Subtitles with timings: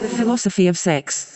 [0.00, 1.34] The philosophy of sex.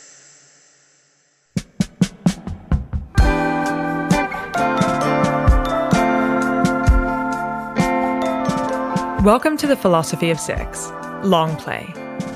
[9.25, 10.93] Welcome to the Philosophy of Sex,
[11.25, 11.93] Long Play.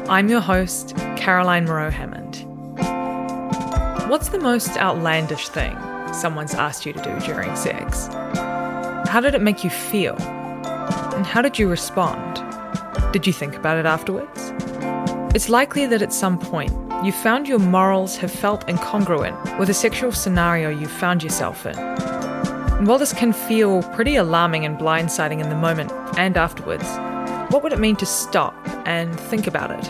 [0.09, 2.43] I'm your host, Caroline Moreau Hammond.
[4.11, 5.79] What's the most outlandish thing
[6.13, 8.09] someone's asked you to do during sex?
[9.09, 10.17] How did it make you feel?
[11.15, 12.43] And how did you respond?
[13.13, 14.53] Did you think about it afterwards?
[15.37, 16.73] It's likely that at some point
[17.05, 21.79] you found your morals have felt incongruent with a sexual scenario you found yourself in.
[21.79, 26.89] And while this can feel pretty alarming and blindsiding in the moment and afterwards,
[27.53, 28.55] what would it mean to stop
[28.87, 29.87] and think about it?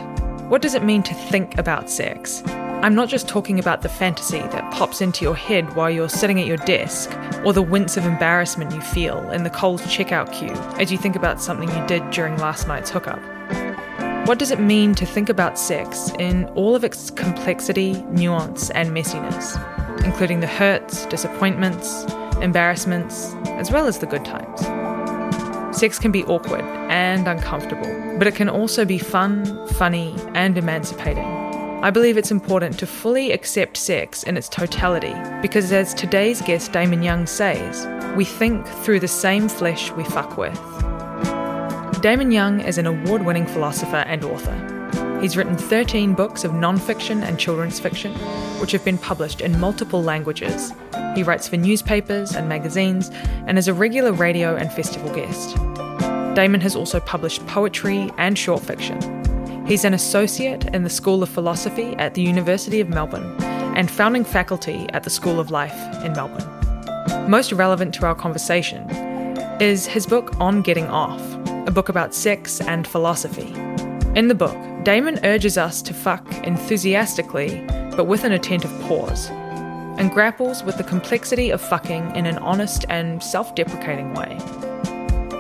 [0.48, 2.42] What does it mean to think about sex?
[2.82, 6.40] I'm not just talking about the fantasy that pops into your head while you're sitting
[6.40, 7.08] at your desk,
[7.44, 11.14] or the wince of embarrassment you feel in the cold checkout queue as you think
[11.14, 13.35] about something you did during last night's hookup.
[14.26, 18.90] What does it mean to think about sex in all of its complexity, nuance, and
[18.90, 19.54] messiness,
[20.04, 22.02] including the hurts, disappointments,
[22.40, 24.62] embarrassments, as well as the good times?
[25.78, 31.28] Sex can be awkward and uncomfortable, but it can also be fun, funny, and emancipating.
[31.84, 36.72] I believe it's important to fully accept sex in its totality because, as today's guest
[36.72, 40.60] Damon Young says, we think through the same flesh we fuck with.
[42.00, 45.18] Damon Young is an award winning philosopher and author.
[45.22, 48.12] He's written 13 books of non fiction and children's fiction,
[48.60, 50.74] which have been published in multiple languages.
[51.14, 53.10] He writes for newspapers and magazines
[53.46, 55.56] and is a regular radio and festival guest.
[56.36, 59.00] Damon has also published poetry and short fiction.
[59.66, 63.34] He's an associate in the School of Philosophy at the University of Melbourne
[63.74, 67.30] and founding faculty at the School of Life in Melbourne.
[67.30, 68.88] Most relevant to our conversation
[69.60, 71.35] is his book On Getting Off,
[71.66, 73.52] a book about sex and philosophy.
[74.14, 77.64] In the book, Damon urges us to fuck enthusiastically,
[77.96, 79.30] but with an attentive pause,
[79.98, 84.38] and grapples with the complexity of fucking in an honest and self deprecating way.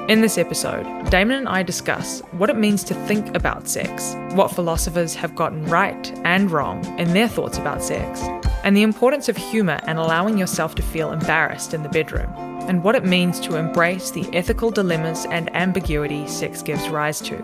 [0.08, 4.52] In this episode, Damon and I discuss what it means to think about sex, what
[4.52, 8.22] philosophers have gotten right and wrong in their thoughts about sex,
[8.64, 12.30] and the importance of humour and allowing yourself to feel embarrassed in the bedroom,
[12.68, 17.36] and what it means to embrace the ethical dilemmas and ambiguity sex gives rise to.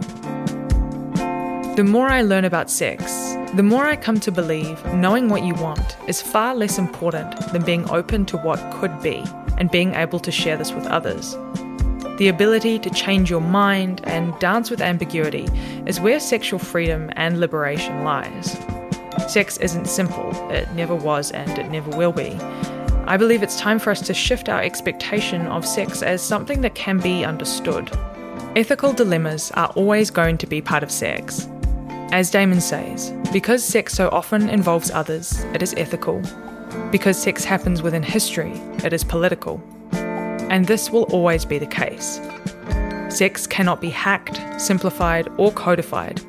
[1.76, 5.54] The more I learn about sex, the more I come to believe knowing what you
[5.54, 9.24] want is far less important than being open to what could be
[9.58, 11.36] and being able to share this with others.
[12.18, 15.48] The ability to change your mind and dance with ambiguity
[15.86, 18.56] is where sexual freedom and liberation lies.
[19.28, 22.38] Sex isn't simple, it never was and it never will be.
[23.04, 26.76] I believe it's time for us to shift our expectation of sex as something that
[26.76, 27.90] can be understood.
[28.54, 31.48] Ethical dilemmas are always going to be part of sex.
[32.12, 36.22] As Damon says, because sex so often involves others, it is ethical.
[36.90, 38.52] Because sex happens within history,
[38.84, 39.60] it is political.
[39.92, 42.20] And this will always be the case.
[43.08, 46.20] Sex cannot be hacked, simplified, or codified.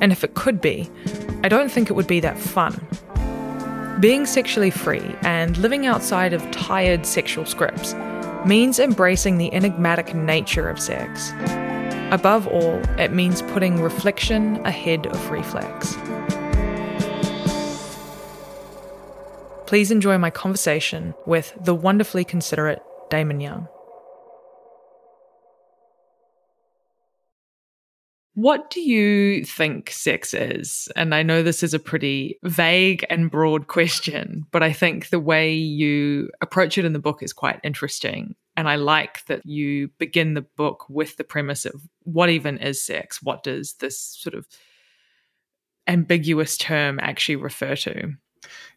[0.00, 0.90] And if it could be,
[1.44, 2.86] I don't think it would be that fun.
[4.00, 7.94] Being sexually free and living outside of tired sexual scripts
[8.46, 11.32] means embracing the enigmatic nature of sex.
[12.12, 15.96] Above all, it means putting reflection ahead of reflex.
[19.66, 23.66] Please enjoy my conversation with the wonderfully considerate Damon Young.
[28.38, 30.88] What do you think sex is?
[30.94, 35.18] And I know this is a pretty vague and broad question, but I think the
[35.18, 38.36] way you approach it in the book is quite interesting.
[38.56, 42.80] And I like that you begin the book with the premise of what even is
[42.80, 43.20] sex?
[43.20, 44.46] What does this sort of
[45.88, 48.12] ambiguous term actually refer to?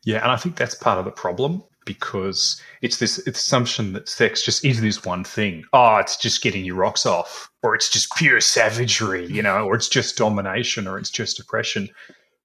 [0.03, 4.43] Yeah, and I think that's part of the problem because it's this assumption that sex
[4.43, 5.63] just is this one thing.
[5.73, 9.75] Oh, it's just getting your rocks off, or it's just pure savagery, you know, or
[9.75, 11.89] it's just domination, or it's just oppression.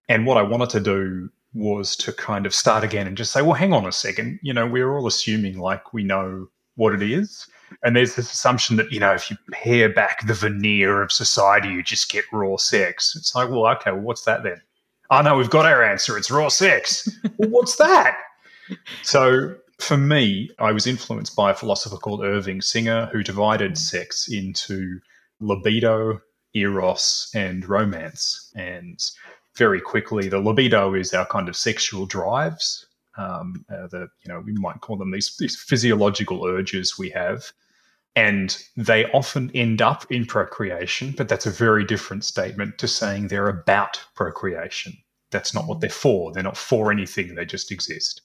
[0.08, 3.42] And what I wanted to do was to kind of start again and just say,
[3.42, 4.38] well, hang on a second.
[4.42, 7.46] You know, we're all assuming like we know what it is.
[7.82, 11.68] And there's this assumption that, you know, if you pare back the veneer of society,
[11.68, 13.16] you just get raw sex.
[13.16, 14.60] It's like, well, okay, well, what's that then?
[15.10, 16.16] Oh, no, we've got our answer.
[16.16, 17.08] It's raw sex.
[17.38, 18.18] well, what's that?
[19.02, 24.28] So for me, I was influenced by a philosopher called Irving Singer who divided sex
[24.28, 25.00] into
[25.40, 26.20] libido,
[26.54, 28.50] eros, and romance.
[28.56, 28.98] And
[29.56, 32.86] very quickly, the libido is our kind of sexual drives.
[33.18, 37.50] Um, uh, the you know we might call them these, these physiological urges we have,
[38.14, 41.14] and they often end up in procreation.
[41.16, 44.98] But that's a very different statement to saying they're about procreation.
[45.30, 46.32] That's not what they're for.
[46.32, 47.34] They're not for anything.
[47.34, 48.20] They just exist.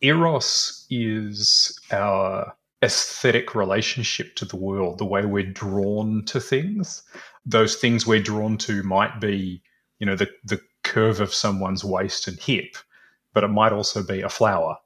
[0.00, 7.02] Eros is our aesthetic relationship to the world, the way we're drawn to things.
[7.44, 9.62] Those things we're drawn to might be,
[9.98, 12.76] you know, the, the curve of someone's waist and hip,
[13.32, 14.76] but it might also be a flower.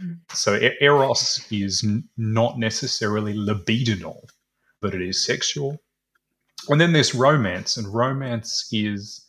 [0.00, 0.18] Mm.
[0.32, 4.22] So eros is n- not necessarily libidinal,
[4.80, 5.80] but it is sexual.
[6.68, 9.26] And then there's romance, and romance is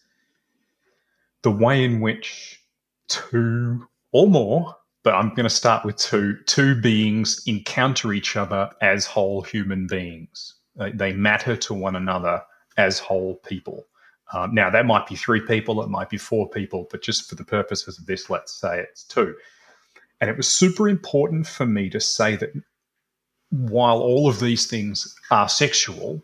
[1.41, 2.61] the way in which
[3.07, 6.37] two or more but I'm going to start with two.
[6.45, 10.55] Two beings encounter each other as whole human beings.
[10.75, 12.43] They, they matter to one another
[12.77, 13.85] as whole people.
[14.33, 17.35] Um, now, that might be three people, it might be four people, but just for
[17.35, 19.35] the purposes of this, let's say it's two.
[20.21, 22.53] And it was super important for me to say that
[23.49, 26.23] while all of these things are sexual,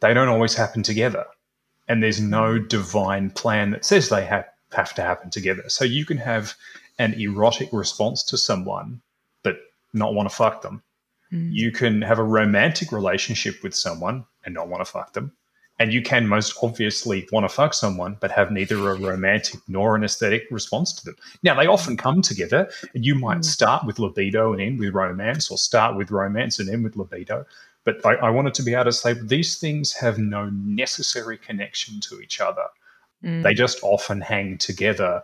[0.00, 1.24] they don't always happen together.
[1.86, 5.62] And there's no divine plan that says they have, have to happen together.
[5.68, 6.54] So you can have
[6.98, 9.00] an erotic response to someone,
[9.42, 9.58] but
[9.92, 10.82] not want to fuck them.
[11.32, 11.50] Mm.
[11.52, 15.32] You can have a romantic relationship with someone and not want to fuck them.
[15.80, 19.94] And you can most obviously want to fuck someone, but have neither a romantic nor
[19.94, 21.14] an aesthetic response to them.
[21.44, 23.44] Now, they often come together, and you might mm.
[23.44, 27.46] start with libido and end with romance, or start with romance and end with libido.
[27.84, 32.00] But I, I wanted to be able to say these things have no necessary connection
[32.00, 32.66] to each other.
[33.22, 33.44] Mm.
[33.44, 35.22] They just often hang together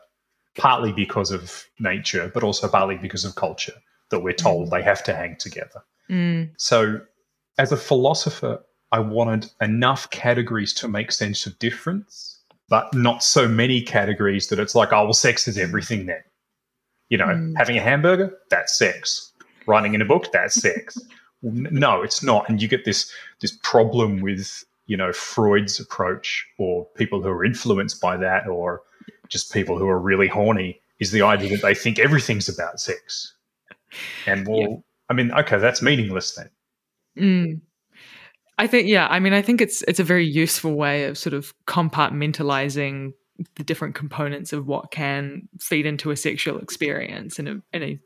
[0.56, 3.74] partly because of nature, but also partly because of culture
[4.10, 4.70] that we're told mm.
[4.70, 5.82] they have to hang together.
[6.10, 6.50] Mm.
[6.56, 7.00] So,
[7.58, 8.62] as a philosopher,
[8.92, 14.58] I wanted enough categories to make sense of difference, but not so many categories that
[14.58, 16.22] it's like, oh, well, sex is everything then.
[17.08, 17.54] You know, mm.
[17.56, 19.32] having a hamburger, that's sex.
[19.66, 20.98] Writing in a book, that's sex.
[21.42, 22.48] no, it's not.
[22.48, 27.44] And you get this this problem with, you know, Freud's approach or people who are
[27.44, 28.82] influenced by that or
[29.28, 33.34] just people who are really horny is the idea that they think everything's about sex.
[34.26, 34.76] And well, yeah.
[35.08, 36.50] I mean, okay, that's meaningless then.
[37.18, 37.60] Mm.
[38.58, 41.34] I think, yeah, I mean, I think it's it's a very useful way of sort
[41.34, 43.12] of compartmentalizing
[43.56, 47.98] the different components of what can feed into a sexual experience in a in a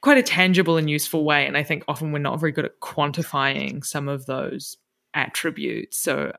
[0.00, 1.46] quite a tangible and useful way.
[1.46, 4.78] And I think often we're not very good at quantifying some of those
[5.12, 5.98] attributes.
[5.98, 6.32] So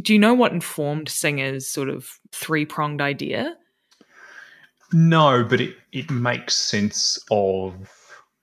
[0.00, 3.56] do you know what informed Singer's sort of three pronged idea?
[4.92, 7.74] No, but it, it makes sense of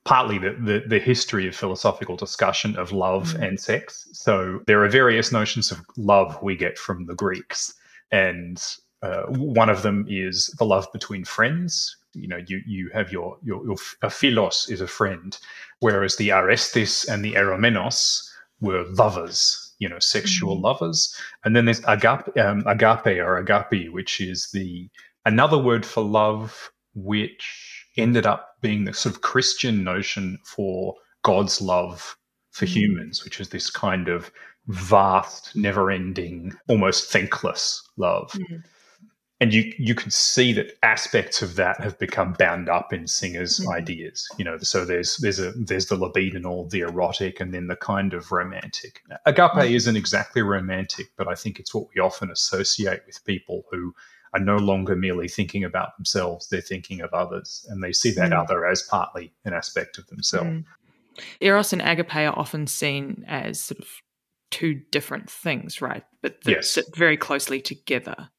[0.06, 3.46] partly the, the, the, history of philosophical discussion of love mm.
[3.46, 4.08] and sex.
[4.14, 7.74] So there are various notions of love we get from the Greeks.
[8.12, 8.64] And
[9.02, 11.98] uh, one of them is the love between friends.
[12.14, 15.38] You know, you, you have your, your, your a philos is a friend,
[15.82, 20.66] whereas the erastes and the eromenos were lovers you know sexual mm-hmm.
[20.66, 24.90] lovers and then there's agape, um, agape or agape which is the
[25.26, 31.62] another word for love which ended up being the sort of christian notion for god's
[31.62, 32.18] love
[32.52, 32.80] for mm-hmm.
[32.80, 34.32] humans which is this kind of
[34.68, 38.58] vast never ending almost thankless love mm-hmm
[39.40, 43.60] and you you can see that aspects of that have become bound up in Singer's
[43.60, 43.72] mm-hmm.
[43.72, 44.28] ideas.
[44.38, 48.14] You know, so there's there's a there's the libidinal, the erotic, and then the kind
[48.14, 49.04] of romantic.
[49.26, 49.74] Agape mm-hmm.
[49.74, 53.94] isn't exactly romantic, but I think it's what we often associate with people who
[54.34, 58.32] are no longer merely thinking about themselves; they're thinking of others, and they see that
[58.32, 58.40] mm-hmm.
[58.40, 60.50] other as partly an aspect of themselves.
[60.50, 60.66] Mm.
[61.42, 63.88] Eros and agape are often seen as sort of
[64.50, 66.04] two different things, right?
[66.22, 66.72] But that yes.
[66.72, 68.30] sit very closely together.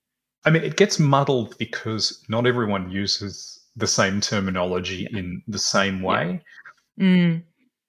[0.45, 5.18] I mean, it gets muddled because not everyone uses the same terminology yeah.
[5.18, 6.40] in the same way.
[6.97, 7.04] Yeah.
[7.04, 7.42] Mm.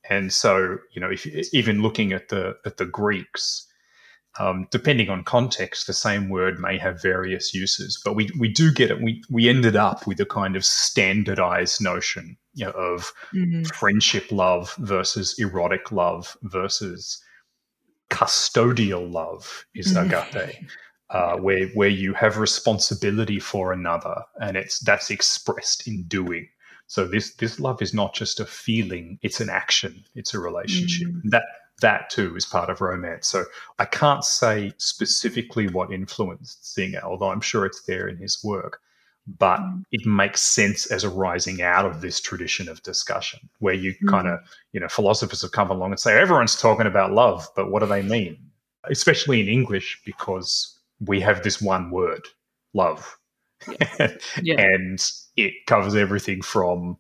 [0.09, 3.67] And so, you know, if even looking at the at the Greeks,
[4.39, 8.01] um, depending on context, the same word may have various uses.
[8.03, 9.01] But we we do get it.
[9.01, 13.63] We we ended up with a kind of standardized notion you know, of mm-hmm.
[13.63, 17.23] friendship love versus erotic love versus
[18.09, 20.11] custodial love is mm-hmm.
[20.11, 20.55] agape
[21.11, 26.47] uh, where where you have responsibility for another, and it's that's expressed in doing.
[26.87, 30.03] So this this love is not just a feeling; it's an action.
[30.15, 31.07] It's a relationship.
[31.07, 31.21] Mm.
[31.31, 31.43] That
[31.81, 33.27] that too is part of romance.
[33.27, 33.45] So
[33.79, 38.81] I can't say specifically what influenced Singer, although I'm sure it's there in his work.
[39.37, 39.59] But
[39.91, 44.39] it makes sense as arising out of this tradition of discussion where you kind of,
[44.73, 47.85] you know, philosophers have come along and say, everyone's talking about love, but what do
[47.85, 48.37] they mean?
[48.85, 52.21] Especially in English, because we have this one word,
[52.73, 53.17] love.
[54.41, 54.55] Yeah.
[54.57, 55.03] and
[55.35, 56.97] it covers everything from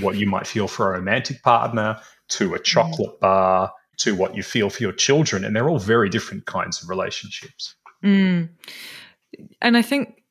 [0.00, 1.98] what you might feel for a romantic partner
[2.28, 5.44] to a chocolate bar to what you feel for your children.
[5.44, 7.74] And they're all very different kinds of relationships.
[8.04, 8.50] Mm.
[9.60, 10.22] And I think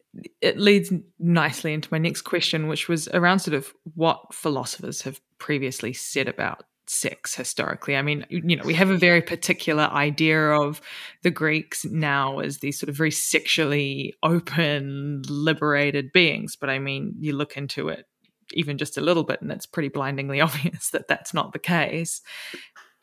[0.41, 5.19] it leads nicely into my next question, which was around sort of what philosophers have
[5.39, 7.95] previously said about sex historically.
[7.95, 10.81] I mean, you know, we have a very particular idea of
[11.23, 16.55] the Greeks now as these sort of very sexually open, liberated beings.
[16.55, 18.05] But I mean, you look into it
[18.53, 22.21] even just a little bit, and it's pretty blindingly obvious that that's not the case.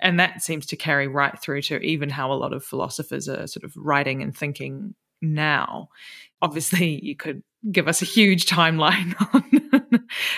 [0.00, 3.46] And that seems to carry right through to even how a lot of philosophers are
[3.46, 5.88] sort of writing and thinking now.
[6.40, 9.14] Obviously, you could give us a huge timeline
[9.72, 9.81] on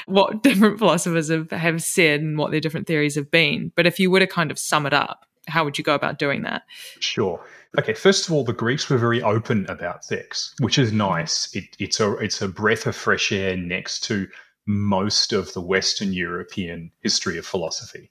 [0.07, 3.73] what different philosophers have, have said and what their different theories have been.
[3.75, 6.19] But if you were to kind of sum it up, how would you go about
[6.19, 6.63] doing that?
[7.01, 7.45] Sure.
[7.79, 7.95] Okay.
[7.95, 10.99] First of all, the Greeks were very open about sex, which is mm-hmm.
[10.99, 11.55] nice.
[11.55, 14.29] It, it's a it's a breath of fresh air next to
[14.67, 18.11] most of the Western European history of philosophy,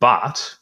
[0.00, 0.56] but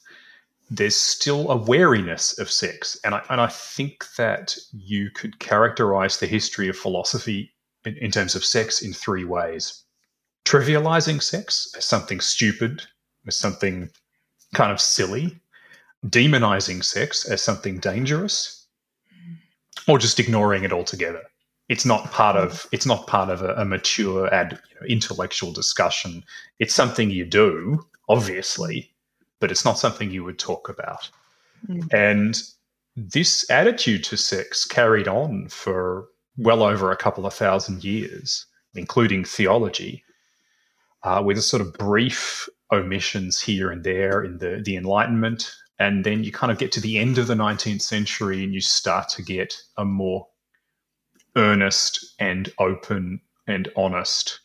[0.70, 6.18] there's still a wariness of sex, and I and I think that you could characterize
[6.18, 7.52] the history of philosophy
[7.84, 9.84] in, in terms of sex in three ways:
[10.44, 12.82] trivializing sex as something stupid,
[13.26, 13.90] as something
[14.54, 15.38] kind of silly,
[16.06, 18.66] demonizing sex as something dangerous
[19.86, 21.22] or just ignoring it altogether.
[21.68, 25.52] It's not part of it's not part of a, a mature and you know, intellectual
[25.52, 26.24] discussion.
[26.58, 28.90] It's something you do obviously
[29.40, 31.08] but it's not something you would talk about.
[31.68, 31.92] Mm.
[31.92, 32.42] and
[32.96, 39.26] this attitude to sex carried on for well over a couple of thousand years including
[39.26, 40.02] theology
[41.02, 46.04] uh, with a sort of brief omissions here and there in the the enlightenment and
[46.04, 49.08] then you kind of get to the end of the 19th century and you start
[49.08, 50.28] to get a more
[51.36, 54.40] earnest and open and honest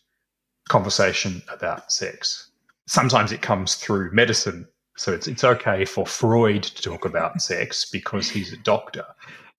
[0.70, 2.52] conversation about sex.
[2.88, 4.66] Sometimes it comes through medicine.
[4.96, 9.06] So it's, it's okay for Freud to talk about sex because he's a doctor.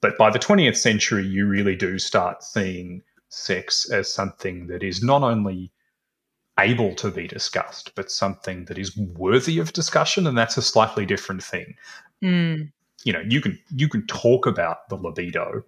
[0.00, 5.02] But by the 20th century, you really do start seeing sex as something that is
[5.02, 5.72] not only
[6.58, 10.26] able to be discussed, but something that is worthy of discussion.
[10.26, 11.74] And that's a slightly different thing
[12.22, 12.72] Mm.
[13.04, 15.62] you know you can you can talk about the libido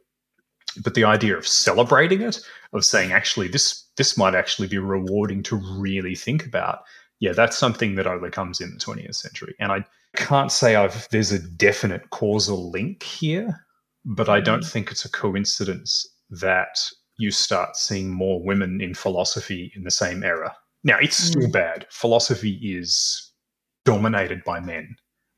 [0.83, 2.41] but the idea of celebrating it
[2.73, 6.85] of saying actually this this might actually be rewarding to really think about
[7.21, 9.85] yeah that's something that only comes in the 20th century and i
[10.17, 13.67] can't say i've there's a definite causal link here
[14.07, 16.81] but i don't think it's a coincidence that
[17.19, 21.87] you start seeing more women in philosophy in the same era now it's still bad.
[21.91, 23.31] Philosophy is
[23.85, 24.97] dominated by men.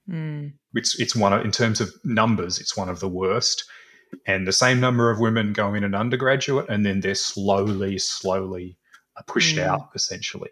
[0.08, 0.52] Mm.
[0.74, 3.64] it's it's one of in terms of numbers it's one of the worst.
[4.26, 8.76] And the same number of women go in an undergraduate and then they're slowly slowly
[9.16, 9.62] uh, pushed Mm.
[9.66, 10.50] out essentially.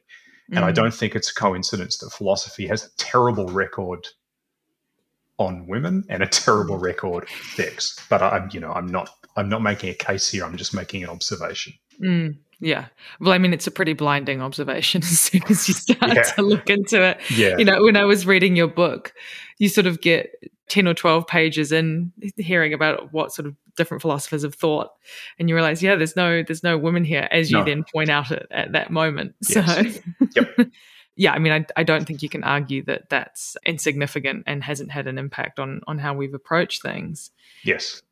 [0.53, 0.75] And i Mm.
[0.77, 4.07] don't think it's a coincidence that philosophy has a terrible record
[5.39, 7.99] on women and a terrible record of sex.
[8.09, 11.03] But i'm you know i'm not i'm not making a case here i'm just making
[11.03, 11.73] an observation.
[12.01, 12.87] Mm, yeah.
[13.21, 16.23] Well, I mean, it's a pretty blinding observation as soon as you start Yeah.
[16.23, 17.19] to look into it.
[17.31, 19.13] yeah You know, when I was reading your book,
[19.59, 20.31] you sort of get
[20.69, 24.91] 10 or 12 pages in hearing about what sort of different philosophers have thought.
[25.39, 27.65] And you realize, yeah, there's no, there's no women here, as you No.
[27.65, 29.35] then point out at, at that moment.
[29.45, 30.01] So, Yes.
[30.37, 30.69] Yep.
[31.17, 34.91] yeah, I mean, I, I don't think you can argue that that's insignificant and hasn't
[34.91, 37.31] had an impact on, on how we've approached things.
[37.65, 38.03] yes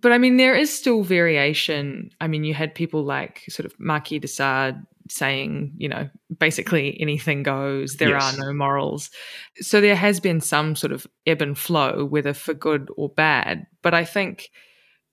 [0.00, 2.10] But I mean, there is still variation.
[2.20, 4.76] I mean, you had people like sort of Marquis de Sade
[5.10, 6.08] saying, you know,
[6.38, 8.34] basically anything goes, there Yes.
[8.34, 9.10] are no morals.
[9.56, 13.66] So there has been some sort of ebb and flow, whether for good or bad.
[13.82, 14.48] But I think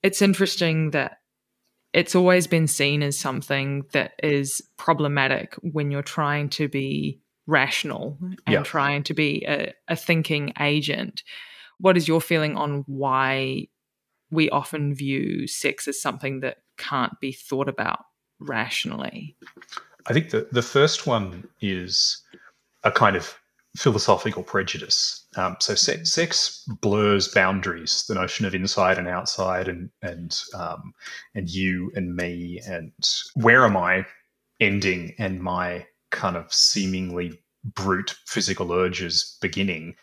[0.01, 1.17] it's interesting that
[1.91, 8.17] it's always been seen as something that is problematic when you're trying to be rational
[8.21, 8.63] and Yeah.
[8.63, 11.23] trying to be a, a thinking agent.
[11.79, 13.67] What is your feeling on why
[14.31, 17.99] we often view sex as something that can't be thought about
[18.39, 19.35] rationally?
[20.07, 22.21] I think the, the first one is
[22.83, 23.37] a kind of
[23.77, 25.25] philosophical prejudice.
[25.35, 30.93] Um, so sex, sex blurs boundaries, the notion of inside and outside, and and um,
[31.35, 32.91] and you and me, and
[33.35, 34.05] where am I
[34.59, 39.95] ending, and my kind of seemingly brute physical urges beginning.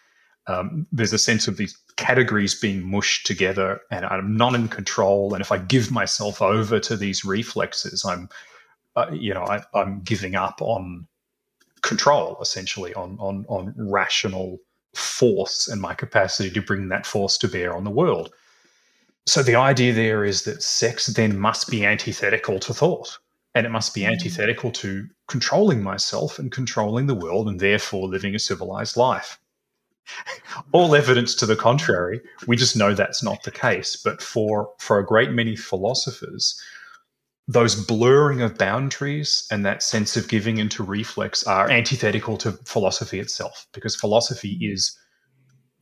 [0.49, 5.35] Um, there's a sense of these categories being mushed together, and I'm not in control.
[5.35, 8.29] And if I give myself over to these reflexes, I'm,
[8.95, 11.07] uh, you know, I, I'm giving up on
[11.83, 14.59] control, essentially, on on on rational
[14.95, 18.33] force and my capacity to bring that force to bear on the world.
[19.26, 23.19] So the idea there is that sex then must be antithetical to thought
[23.55, 28.35] and it must be antithetical to controlling myself and controlling the world and therefore living
[28.35, 29.38] a civilized life.
[30.73, 33.97] All evidence to the contrary, we just know that's not the case.
[33.97, 36.61] But for, for a great many philosophers,
[37.49, 43.21] those blurring of boundaries and that sense of giving into reflex are antithetical to philosophy
[43.21, 44.99] itself, because philosophy is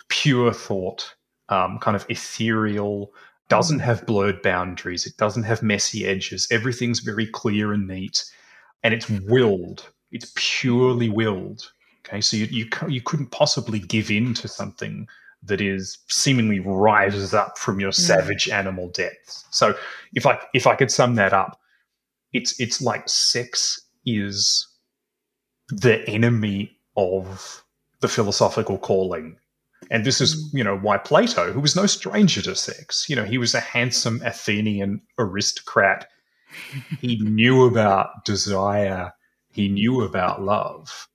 [0.09, 1.15] pure thought,
[1.49, 3.13] um, kind of ethereal,
[3.49, 6.49] doesn't have blurred boundaries, it doesn't have messy edges.
[6.51, 8.25] Everything's very clear and neat,
[8.83, 9.91] and it's willed.
[10.11, 11.73] It's purely willed.
[12.07, 15.07] Okay, so you you, you couldn't possibly give in to something
[15.43, 17.95] that is seemingly rises up from your mm.
[17.95, 19.45] savage animal depths.
[19.51, 19.75] So
[20.15, 21.61] if I if I could sum that up,
[22.33, 24.69] it's it's like sex is
[25.69, 27.65] the enemy of
[28.01, 29.37] the philosophical calling
[29.91, 30.59] and this is, mm.
[30.59, 33.61] you know, why Plato, who was no stranger to sex, you know, he was a
[33.61, 36.09] handsome Athenian aristocrat.
[37.01, 39.13] he knew about desire.
[39.53, 41.09] He knew about love.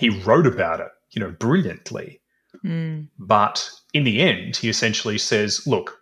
[0.00, 2.20] He wrote about it, you know, brilliantly.
[2.64, 3.08] Mm.
[3.18, 5.98] But in the end, he essentially says, look,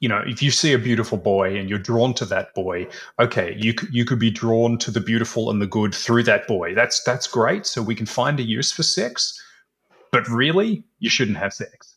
[0.00, 2.86] you know, if you see a beautiful boy and you're drawn to that boy,
[3.18, 6.74] okay, you you could be drawn to the beautiful and the good through that boy.
[6.74, 7.66] That's that's great.
[7.66, 9.40] So we can find a use for sex.
[10.12, 11.94] But really, you shouldn't have sex.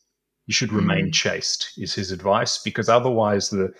[0.47, 1.13] You should remain Mm.
[1.13, 3.73] chaste, is his advice, because otherwise the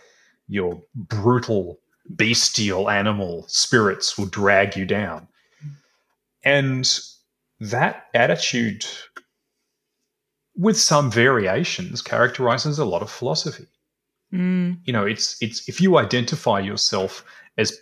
[0.47, 5.27] your brutal, bestial animal spirits will drag you down.
[6.47, 6.89] And
[7.59, 8.85] that attitude,
[10.55, 13.65] with some variations, characterizes a lot of philosophy.
[14.33, 14.79] Mm.
[14.85, 17.25] You know, it's it's if you identify yourself
[17.57, 17.77] as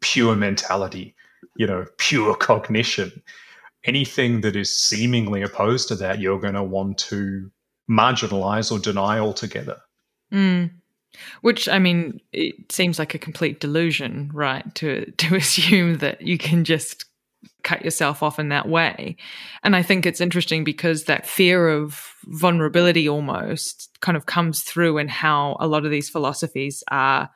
[0.00, 1.14] pure mentality,
[1.54, 3.22] you know, pure cognition,
[3.84, 7.48] anything that is seemingly opposed to that, you're going to want to
[7.88, 9.76] marginalize or deny altogether.
[10.32, 10.72] Mm.
[11.42, 14.74] Which I mean, it seems like a complete delusion, right?
[14.74, 17.04] To to assume that you can just
[17.62, 19.16] cut yourself off in that way.
[19.62, 24.98] And I think it's interesting because that fear of vulnerability almost kind of comes through
[24.98, 27.30] in how a lot of these philosophies are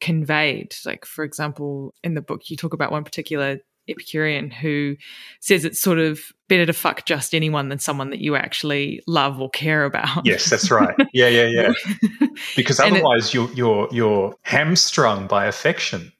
[0.00, 0.74] conveyed.
[0.84, 4.96] Like, for example, in the book, you talk about one particular Epicurean who
[5.38, 9.40] says it's sort of better to fuck just anyone than someone that you actually love
[9.40, 10.26] or care about.
[10.26, 10.96] Yes, that's right.
[11.12, 11.72] Yeah, yeah, yeah.
[12.56, 16.12] Because And it- otherwise, you're you're you're hamstrung by affection.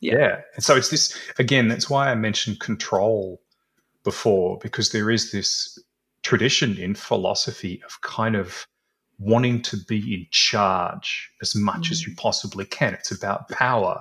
[0.00, 0.18] Yeah.
[0.18, 0.40] Yeah.
[0.54, 1.68] And so it's this again.
[1.68, 3.40] That's why I mentioned control
[4.04, 5.78] before, because there is this
[6.22, 8.66] tradition in philosophy of kind of
[9.18, 12.16] wanting to be in charge as much as you mm.
[12.16, 12.94] possibly can.
[12.94, 14.00] It's about power,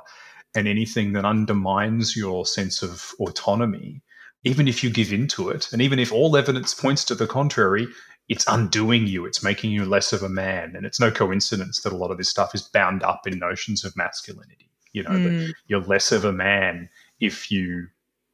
[0.56, 4.02] and anything that undermines your sense of autonomy,
[4.44, 7.88] even if you give into it, and even if all evidence points to the contrary,
[8.30, 9.26] it's undoing you.
[9.26, 10.76] It's making you less of a man.
[10.76, 13.86] And it's no coincidence that a lot of this stuff is bound up in notions
[13.86, 14.67] of masculinity.
[14.98, 15.52] You know, Mm.
[15.68, 17.88] you're less of a man if you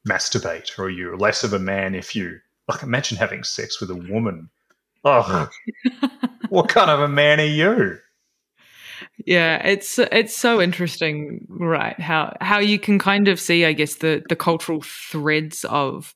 [0.07, 3.95] masturbate, or you're less of a man if you like imagine having sex with a
[3.95, 4.49] woman.
[5.03, 5.49] Oh,
[6.49, 7.99] what kind of a man are you?
[9.25, 11.99] Yeah, it's it's so interesting, right?
[11.99, 16.15] How how you can kind of see, I guess, the the cultural threads of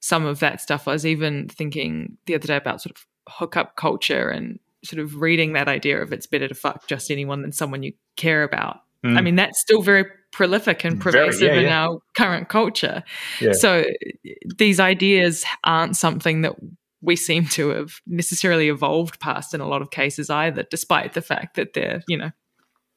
[0.00, 0.86] some of that stuff.
[0.86, 5.20] I was even thinking the other day about sort of hookup culture and sort of
[5.20, 8.78] reading that idea of it's better to fuck just anyone than someone you care about.
[9.04, 9.24] I Mm.
[9.24, 11.86] mean, that's still very prolific and Very, pervasive yeah, in yeah.
[11.86, 13.02] our current culture.
[13.40, 13.52] Yeah.
[13.52, 13.84] So
[14.56, 16.54] these ideas aren't something that
[17.00, 21.22] we seem to have necessarily evolved past in a lot of cases either, despite the
[21.22, 22.30] fact that they're, you know,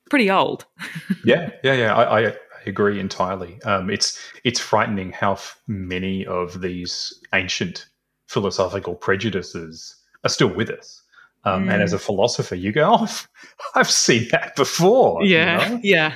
[0.10, 0.66] pretty old.
[1.24, 1.96] yeah, yeah, yeah.
[1.96, 2.36] I, I
[2.66, 3.62] agree entirely.
[3.64, 7.86] Um, it's it's frightening how f- many of these ancient
[8.28, 11.02] philosophical prejudices are still with us.
[11.43, 13.27] Um, And as a philosopher, you go, "Oh, I've,
[13.75, 15.67] I've seen that before." you yeah.
[15.67, 15.80] know?
[15.84, 16.13] Yeah.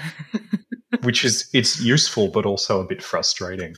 [1.01, 3.75] which is it's useful, but also a bit frustrating.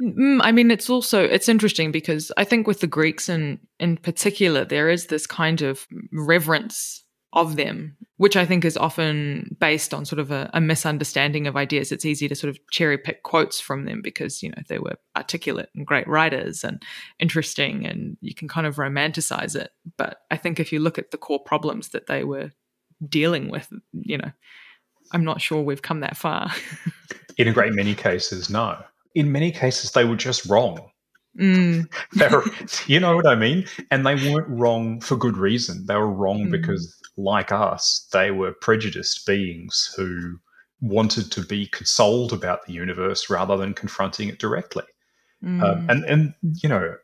[0.00, 3.96] Mm, I mean, it's also it's interesting because I think with the Greeks in in
[3.96, 9.94] particular, there is this kind of reverence of them, which I think is often based
[9.94, 11.92] on sort of a, a misunderstanding of ideas.
[11.92, 14.96] It's easy to sort of cherry pick quotes from them because you know they were
[15.16, 16.82] articulate and great writers and
[17.18, 19.70] interesting, and you can kind of romanticize it.
[19.96, 22.50] But I think if you look at the core problems that they were
[23.08, 24.32] dealing with, you know,
[25.12, 26.50] I'm not sure we've come that far.
[27.36, 28.82] In a great many cases, no.
[29.14, 30.90] In many cases, they were just wrong.
[31.38, 31.86] Mm.
[32.32, 32.44] Were,
[32.86, 33.66] you know what I mean?
[33.90, 35.86] And they weren't wrong for good reason.
[35.86, 36.50] They were wrong Mm.
[36.50, 40.38] because, like us, they were prejudiced beings who
[40.80, 44.84] wanted to be consoled about the universe rather than confronting it directly.
[45.44, 45.62] Mm.
[45.62, 46.96] Um, and and you know,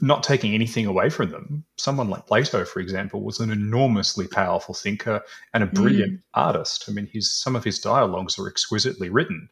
[0.00, 1.64] not taking anything away from them.
[1.78, 5.22] Someone like Plato, for example, was an enormously powerful thinker
[5.54, 6.84] and a brilliant artist.
[6.88, 9.48] I mean, his some of his dialogues are exquisitely written,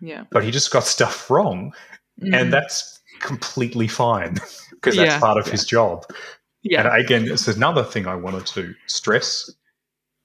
[0.00, 0.24] yeah.
[0.32, 1.72] but he just got stuff wrong,
[2.20, 2.34] Mm.
[2.38, 4.34] and that's completely fine
[4.70, 5.52] because that's Yeah, part of yeah.
[5.52, 6.04] his job.
[6.62, 6.86] yeah.
[6.94, 9.50] And again, it's another thing I wanted to stress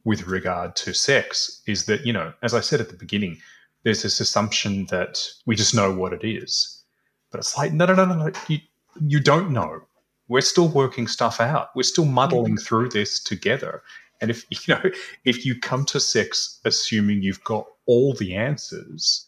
[0.03, 3.37] with regard to sex is that, you know, as I said at the beginning,
[3.83, 6.83] there's this assumption that we just know what it is.
[7.31, 8.31] But it's like, no, no, no, no, no.
[8.47, 8.59] You,
[9.05, 9.81] you don't know.
[10.27, 11.69] We're still working stuff out.
[11.75, 12.65] We're still muddling mm-hmm.
[12.65, 13.81] through this together.
[14.21, 14.81] And if you know,
[15.25, 19.25] if you come to sex assuming you've got all the answers,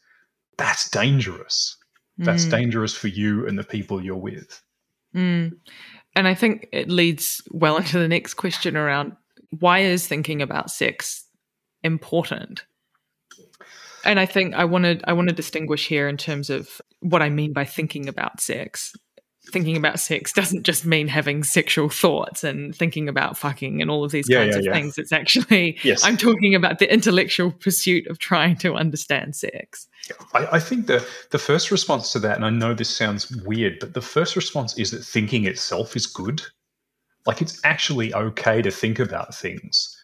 [0.57, 1.77] that's dangerous.
[2.19, 2.51] That's Mm.
[2.51, 4.61] dangerous for you and the people you're with.
[5.15, 5.53] Mm.
[6.15, 9.13] And I think it leads well into the next question around
[9.57, 11.25] why is thinking about sex
[11.83, 12.65] important?
[14.05, 17.21] And I think I want to I want to distinguish here in terms of what
[17.21, 18.95] I mean by thinking about sex.
[19.51, 24.03] Thinking about sex doesn't just mean having sexual thoughts and thinking about fucking and all
[24.03, 24.73] of these Yeah, kinds yeah, of yeah.
[24.73, 24.97] things.
[24.97, 26.03] It's actually Yes.
[26.03, 29.87] I'm talking about the intellectual pursuit of trying to understand sex.
[30.33, 33.79] I, I think the the first response to that, and I know this sounds weird,
[33.79, 36.41] but the first response is that thinking itself is good.
[37.25, 39.95] Like it's actually okay to think about things.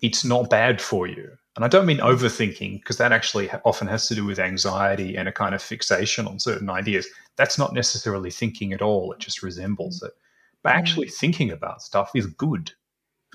[0.00, 1.30] It's not bad for you.
[1.58, 5.28] And I don't mean overthinking, because that actually often has to do with anxiety and
[5.28, 7.08] a kind of fixation on certain ideas.
[7.34, 9.10] That's not necessarily thinking at all.
[9.10, 10.12] It just resembles it.
[10.62, 12.70] But actually thinking about stuff is good.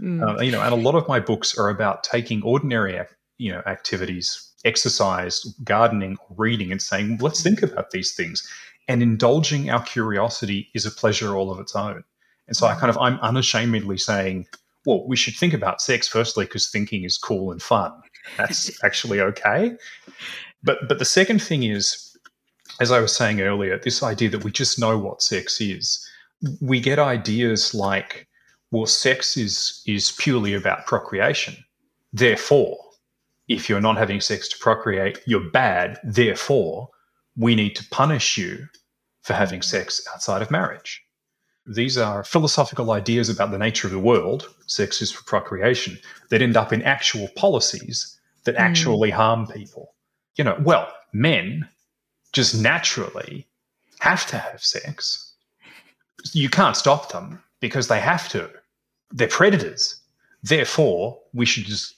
[0.02, 0.40] Mm.
[0.40, 2.98] Uh, you know, and a lot of my books are about taking ordinary,
[3.40, 8.50] you know, activities, exercise, gardening, reading, and saying, let's think about these things.
[8.88, 12.06] And indulging our curiosity is a pleasure all of its own.
[12.48, 14.48] And so I kind of, I'm unashamedly saying,
[14.86, 17.92] well, we should think about sex firstly because thinking is cool and fun.
[18.38, 19.74] That's actually okay.
[20.64, 22.18] But but the second thing is,
[22.80, 26.08] as I was saying earlier, this idea that we just know what sex is.
[26.60, 28.28] We get ideas like,
[28.72, 31.56] well, sex is is purely about procreation.
[32.14, 32.78] Therefore,
[33.48, 36.00] if you're not having sex to procreate, you're bad.
[36.04, 36.90] Therefore,
[37.36, 38.68] we need to punish you
[39.24, 41.03] for having sex outside of marriage.
[41.66, 45.98] These are philosophical ideas about the nature of the world, sex is for procreation,
[46.30, 49.94] that end up in actual policies that actually harm people.
[50.36, 51.70] You know, well, men
[52.34, 53.48] just naturally
[54.00, 55.34] have to have sex.
[56.34, 58.50] You can't stop them because they have to.
[59.12, 60.02] They're predators.
[60.42, 61.96] Therefore, we should just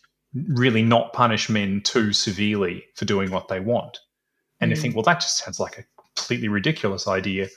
[0.50, 3.98] really not punish men too severely for doing what they want.
[4.62, 4.82] And you Mm.
[4.82, 7.48] think, well, that just sounds like a completely ridiculous idea.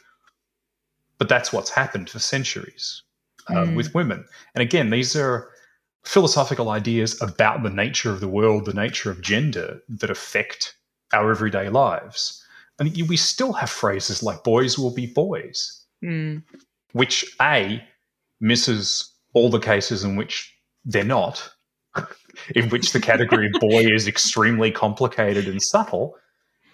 [1.18, 3.02] But that's what's happened for centuries
[3.48, 3.76] uh, Mm.
[3.76, 4.24] with women.
[4.54, 5.50] And again, these are
[6.04, 10.76] philosophical ideas about the nature of the world, the nature of gender that affect
[11.12, 12.44] our everyday lives.
[12.78, 16.44] And we still have phrases like boys will be boys, Mm.
[16.92, 17.82] which A
[18.40, 20.54] misses all the cases in which
[20.84, 21.50] they're not,
[22.54, 26.14] in which the category of boy is extremely complicated and subtle,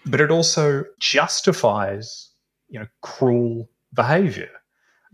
[0.05, 2.29] but it also justifies,
[2.69, 4.49] you know, cruel behavior.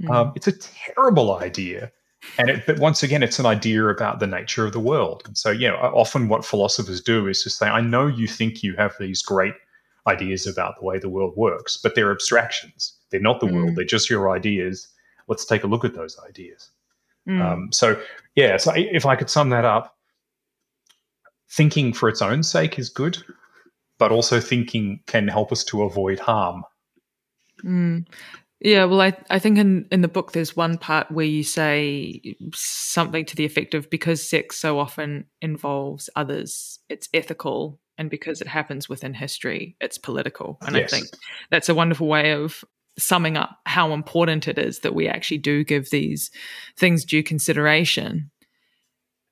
[0.02, 0.10] Mm.
[0.14, 1.92] Um, it's a terrible idea.
[2.38, 5.24] And it, but once again, it's an idea about the nature of the world.
[5.26, 8.62] And so, you know, often what philosophers do is to say, I know you think
[8.62, 9.56] you have these great
[10.08, 12.94] ideas about the way the world works, but they're abstractions.
[13.10, 13.72] They're not the world.
[13.72, 13.76] Mm.
[13.76, 14.88] They're just your ideas.
[15.28, 16.70] Let's take a look at those ideas.
[17.28, 17.42] Mm.
[17.42, 18.00] Um, so,
[18.36, 19.96] yeah, so if I could sum that up,
[21.50, 23.18] thinking for its own sake is good,
[23.98, 26.64] but also thinking can help us to avoid harm.
[27.64, 28.08] Mm.
[28.64, 32.22] Yeah, well, I, I think in, in the book there's one part where you say
[32.54, 38.40] something to the effect of because sex so often involves others, it's ethical, and because
[38.40, 40.60] it happens within history, it's political.
[40.62, 40.94] And Yes.
[40.94, 41.10] I think
[41.50, 42.64] that's a wonderful way of
[43.00, 46.30] summing up how important it is that we actually do give these
[46.78, 48.30] things due consideration.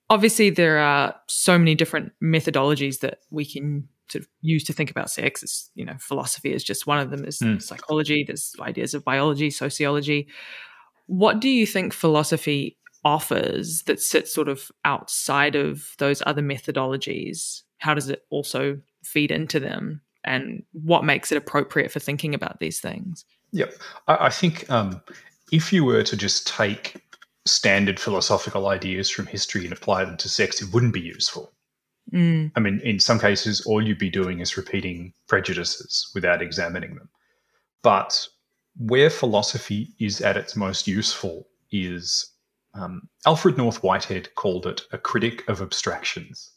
[0.09, 5.09] Obviously, there are so many different methodologies that we can of use to think about
[5.09, 5.43] sex.
[5.43, 7.21] It's, you know, philosophy is just one of them.
[7.21, 7.61] There's Mm.
[7.61, 10.27] psychology, there's ideas of biology, sociology.
[11.07, 17.61] What do you think philosophy offers that sits sort of outside of those other methodologies?
[17.77, 20.01] How does it also feed into them?
[20.23, 23.25] And what makes it appropriate for thinking about these things?
[23.51, 23.73] Yep.
[24.07, 25.01] I, I think um,
[25.51, 27.01] if you were to just take
[27.45, 31.51] standard philosophical ideas from history and apply them to sex, it wouldn't be useful.
[32.13, 36.95] Mm, I mean, in some cases, all you'd be doing is repeating prejudices without examining
[36.95, 37.09] them.
[37.81, 38.27] But
[38.77, 42.31] where philosophy is at its most useful is
[42.73, 46.51] um, Alfred North Whitehead called it a critic of abstractions.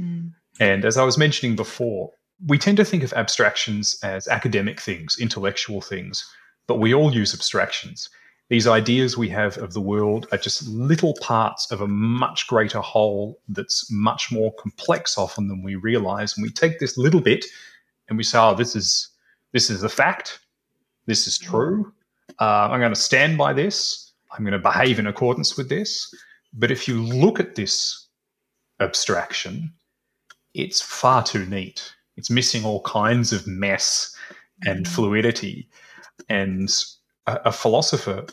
[0.00, 0.32] Mm.
[0.58, 2.10] And as I was mentioning before,
[2.46, 6.28] we tend to think of abstractions as academic things, intellectual things,
[6.66, 8.08] but we all use abstractions.
[8.48, 12.80] These ideas we have of the world are just little parts of a much greater
[12.80, 16.36] whole that's much more complex often than we realize.
[16.36, 17.44] And we take this little bit
[18.08, 19.08] and we say, oh, this is
[19.52, 20.38] this is the fact.
[21.06, 21.92] This is true.
[22.40, 24.12] Uh, I'm going to stand by this.
[24.32, 26.12] I'm going to behave in accordance with this.
[26.52, 28.06] But if you look at this
[28.80, 29.72] abstraction,
[30.54, 31.92] it's far too neat.
[32.16, 34.14] It's missing all kinds of mess
[34.64, 35.68] and fluidity.
[36.28, 36.70] And
[37.26, 38.26] a, a philosopher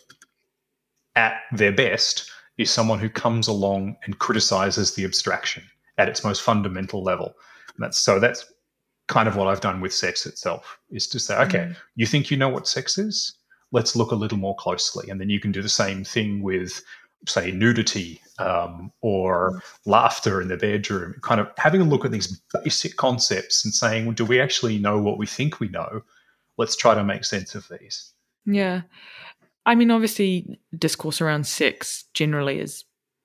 [1.15, 5.63] at their best is someone who comes along and criticizes the abstraction
[5.97, 7.34] at its most fundamental level.
[7.75, 8.45] And that's so that's
[9.08, 11.75] kind of what I've done with sex itself is to say, okay, Mm.
[11.95, 13.36] you think you know what sex is?
[13.71, 15.10] Let's look a little more closely.
[15.10, 16.82] And then you can do the same thing with,
[17.27, 22.41] say, nudity um, or laughter in the bedroom, kind of having a look at these
[22.63, 26.01] basic concepts and saying, well, do we actually know what we think we know?
[26.58, 28.12] Let's try to make sense of these.
[28.45, 28.82] Yeah.
[29.65, 32.84] I mean, obviously, discourse around sex generally is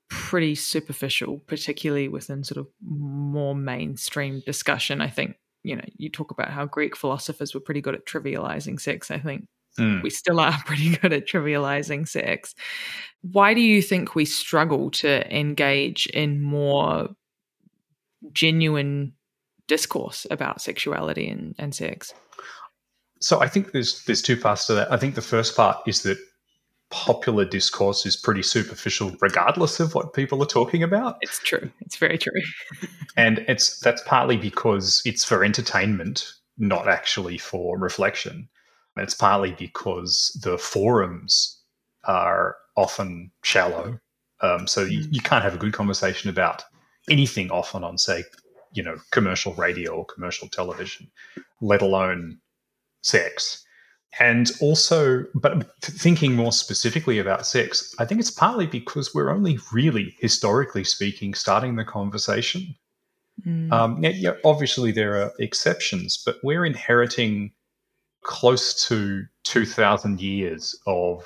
[0.08, 5.00] pretty superficial, particularly within sort of more mainstream discussion.
[5.00, 8.80] I think, you know, you talk about how Greek philosophers were pretty good at trivializing
[8.80, 9.10] sex.
[9.10, 9.46] I think
[9.78, 10.02] Mm.
[10.02, 12.52] we still are pretty good at trivializing sex.
[13.22, 17.10] Why do you think we struggle to engage in more
[18.32, 19.12] genuine
[19.66, 22.12] discourse about sexuality and, and sex?
[23.20, 24.92] So I think there's there's two parts to that.
[24.92, 26.18] I think the first part is that
[26.90, 31.70] popular discourse is pretty superficial, regardless of what people are talking about, It's true.
[31.80, 32.40] It's very true.
[33.16, 38.48] and it's that's partly because it's for entertainment, not actually for reflection.
[38.96, 41.62] It's partly because the forums
[42.04, 44.00] are often shallow,
[44.40, 46.64] um, so you, you can't have a good conversation about
[47.08, 48.24] anything often on, say,
[48.72, 51.10] you know, commercial radio or commercial television,
[51.60, 52.38] let alone
[53.08, 53.64] sex.
[54.20, 59.58] And also, but thinking more specifically about sex, I think it's partly because we're only
[59.72, 62.74] really, historically speaking, starting the conversation.
[63.46, 63.72] Mm.
[63.72, 67.52] Um, yeah, yeah, obviously, there are exceptions, but we're inheriting
[68.22, 71.24] close to 2,000 years of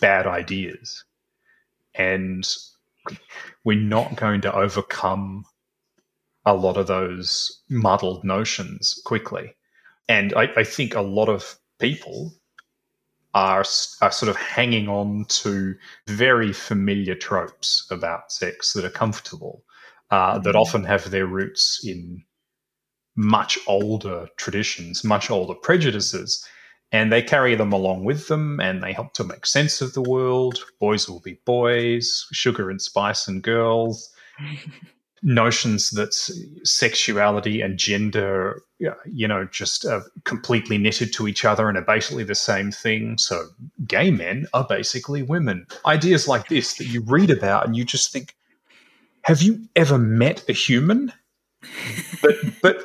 [0.00, 1.04] bad ideas.
[1.94, 2.46] And
[3.64, 5.44] we're not going to overcome
[6.44, 9.54] a lot of those muddled notions quickly.
[10.10, 12.34] And I, I think a lot of people
[13.32, 13.60] are,
[14.02, 15.76] are sort of hanging on to
[16.08, 19.62] very familiar tropes about sex that are comfortable,
[20.10, 22.24] uh, that often have their roots in
[23.14, 26.44] much older traditions, much older prejudices,
[26.90, 30.02] and they carry them along with them and they help to make sense of the
[30.02, 30.58] world.
[30.80, 34.12] Boys will be boys, sugar and spice and girls.
[35.22, 36.14] Notions that
[36.64, 42.24] sexuality and gender, you know, just are completely knitted to each other and are basically
[42.24, 43.18] the same thing.
[43.18, 43.44] So,
[43.86, 45.66] gay men are basically women.
[45.84, 48.34] Ideas like this that you read about and you just think,
[49.22, 51.12] have you ever met a human?
[52.22, 52.84] but but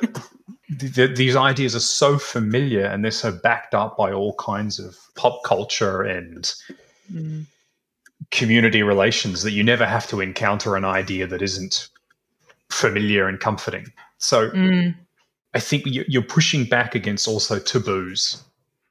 [0.78, 4.78] th- th- these ideas are so familiar and they're so backed up by all kinds
[4.78, 6.52] of pop culture and
[7.12, 7.46] Mm.
[8.32, 11.88] community relations that you never have to encounter an idea that isn't
[12.70, 13.86] familiar and comforting.
[14.18, 14.94] So Mm.
[15.54, 18.42] I think you- you're pushing back against also taboos.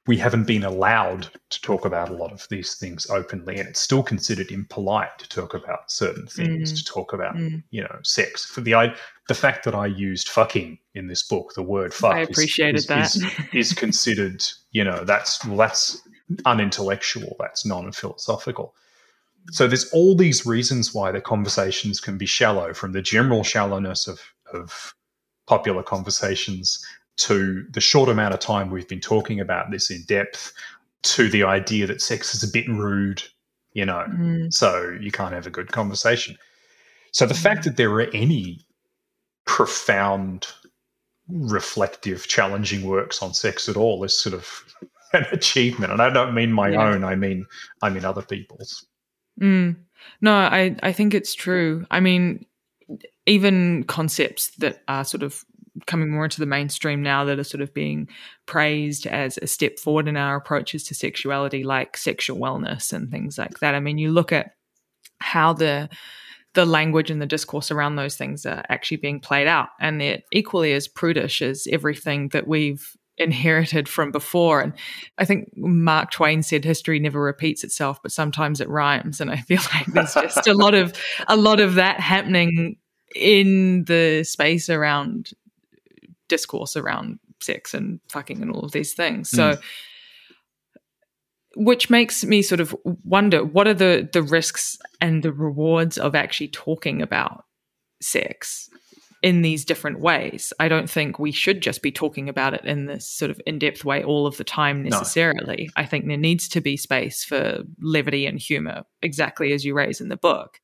[0.08, 3.80] We haven't been allowed to talk about a lot of these things openly, and it's
[3.80, 6.76] still considered impolite to talk about certain things, Mm.
[6.76, 7.62] to talk about, Mm.
[7.70, 8.44] you know, sex.
[8.44, 8.94] For the I,
[9.28, 12.86] the fact that I used "fucking" in this book, the word "fuck," I appreciated is,
[12.86, 13.06] that.
[13.16, 16.00] is, is considered, you know, that's well, that's
[16.44, 18.74] unintellectual, that's non-philosophical.
[19.52, 24.06] So there's all these reasons why the conversations can be shallow, from the general shallowness
[24.08, 24.20] of
[24.52, 24.94] of
[25.46, 26.84] popular conversations
[27.18, 30.52] to the short amount of time we've been talking about this in depth
[31.02, 33.22] to the idea that sex is a bit rude,
[33.72, 34.52] you know, Mm.
[34.52, 36.36] so you can't have a good conversation.
[37.12, 38.66] So the fact that there are any
[39.46, 40.46] profound,
[41.28, 44.64] reflective, challenging works on sex at all is sort of
[45.12, 45.92] an achievement.
[45.92, 46.88] And I don't mean my Yeah.
[46.88, 47.46] own, I mean
[47.82, 48.84] I mean other people's.
[49.40, 49.76] Mm.
[50.20, 51.86] No, I, I think it's true.
[51.90, 52.46] I mean,
[53.26, 55.44] even concepts that are sort of
[55.86, 58.08] coming more into the mainstream now that are sort of being
[58.46, 63.36] praised as a step forward in our approaches to sexuality, like sexual wellness and things
[63.36, 63.74] like that.
[63.74, 64.52] I mean, you look at
[65.20, 65.88] how the
[66.54, 70.22] the language and the discourse around those things are actually being played out, and they're
[70.32, 74.60] equally as prudish as everything that we've inherited from before.
[74.60, 74.72] And
[75.18, 79.20] I think Mark Twain said history never repeats itself, but sometimes it rhymes.
[79.20, 80.92] And I feel like there's just a lot of
[81.28, 82.76] a lot of that happening
[83.14, 85.30] in the space around
[86.28, 89.30] discourse around sex and fucking and all of these things.
[89.30, 89.62] So Mm.
[91.56, 96.14] which makes me sort of wonder what are the the risks and the rewards of
[96.14, 97.44] actually talking about
[98.02, 98.68] sex
[99.26, 100.52] in these different ways.
[100.60, 103.84] I don't think we should just be talking about it in this sort of in-depth
[103.84, 105.68] way all of the time necessarily.
[105.74, 110.00] I think there needs to be space for levity and humor, exactly as you raise
[110.00, 110.60] in the book.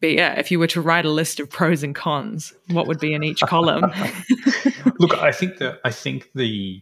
[0.00, 3.00] But yeah, if you were to write a list of pros and cons, what would
[3.00, 3.82] be in each column?
[5.00, 6.80] Look, I think that I think the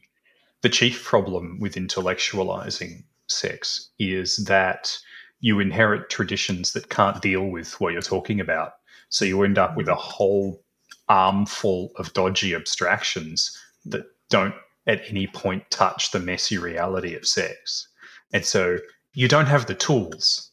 [0.61, 4.99] the chief problem with intellectualizing sex is that
[5.41, 8.73] you inherit traditions that can't deal with what you're talking about.
[9.09, 9.97] So you end up with a mm.
[9.97, 10.63] whole
[11.11, 14.55] armful of dodgy abstractions that don't
[14.87, 17.89] at any point touch the messy reality of sex.
[18.33, 18.79] And so
[19.13, 20.51] you don't have the tools.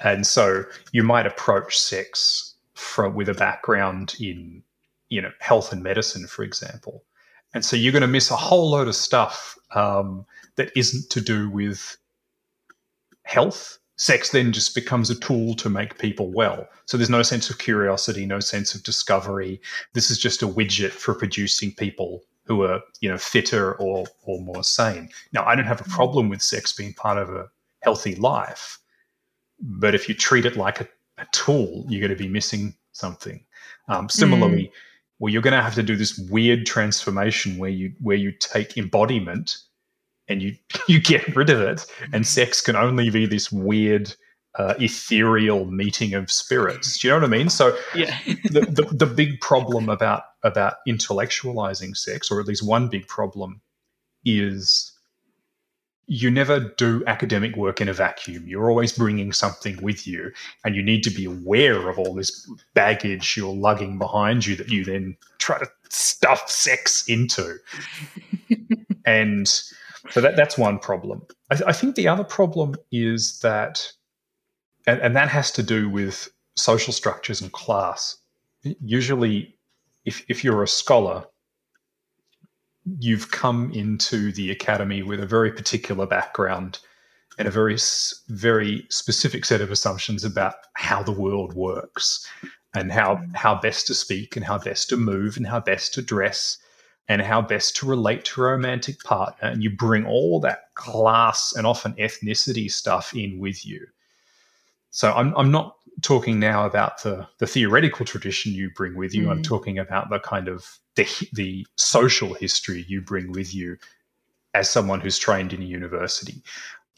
[0.00, 4.62] And so you might approach sex from with a background in
[5.08, 7.02] you know health and medicine for example
[7.54, 11.20] and so you're going to miss a whole load of stuff um, that isn't to
[11.20, 11.96] do with
[13.22, 16.68] health sex then just becomes a tool to make people well.
[16.84, 19.60] So there's no sense of curiosity no sense of discovery.
[19.94, 24.40] This is just a widget for producing people who are you know fitter or or
[24.40, 25.08] more sane.
[25.32, 27.48] Now i don't have a problem with sex being part of a
[27.80, 28.78] healthy life
[29.60, 33.42] but if you treat it like a, a tool you're going to be missing something.
[33.88, 34.72] Um, similarly
[35.18, 38.76] well you're going to have to do this weird transformation where you where you take
[38.76, 39.58] embodiment
[40.28, 40.54] and you
[40.88, 44.14] you get rid of it and sex can only be this weird
[44.56, 48.18] uh, ethereal meeting of spirits do you know what i mean so yeah.
[48.44, 53.60] the, the, the big problem about about intellectualizing sex or at least one big problem
[54.24, 54.96] is
[56.08, 58.46] you never do academic work in a vacuum.
[58.46, 60.32] You're always bringing something with you,
[60.64, 64.68] and you need to be aware of all this baggage you're lugging behind you that
[64.68, 67.56] you then try to stuff sex into.
[69.06, 69.62] and
[70.10, 71.22] so that, that's one problem.
[71.50, 73.92] I, I think the other problem is that,
[74.86, 78.16] and, and that has to do with social structures and class.
[78.62, 79.56] Usually,
[80.04, 81.24] if, if you're a scholar,
[83.00, 86.78] you've come into the academy with a very particular background
[87.38, 87.76] and a very
[88.28, 92.26] very specific set of assumptions about how the world works
[92.74, 96.02] and how how best to speak and how best to move and how best to
[96.02, 96.58] dress
[97.08, 101.54] and how best to relate to a romantic partner and you bring all that class
[101.56, 103.86] and often ethnicity stuff in with you.
[104.90, 109.30] So i'm, I'm not talking now about the, the theoretical tradition you bring with you.
[109.30, 109.44] I'm Mm.
[109.44, 113.78] talking about the kind of the, the social history you bring with you
[114.54, 116.42] as someone who's trained in a university.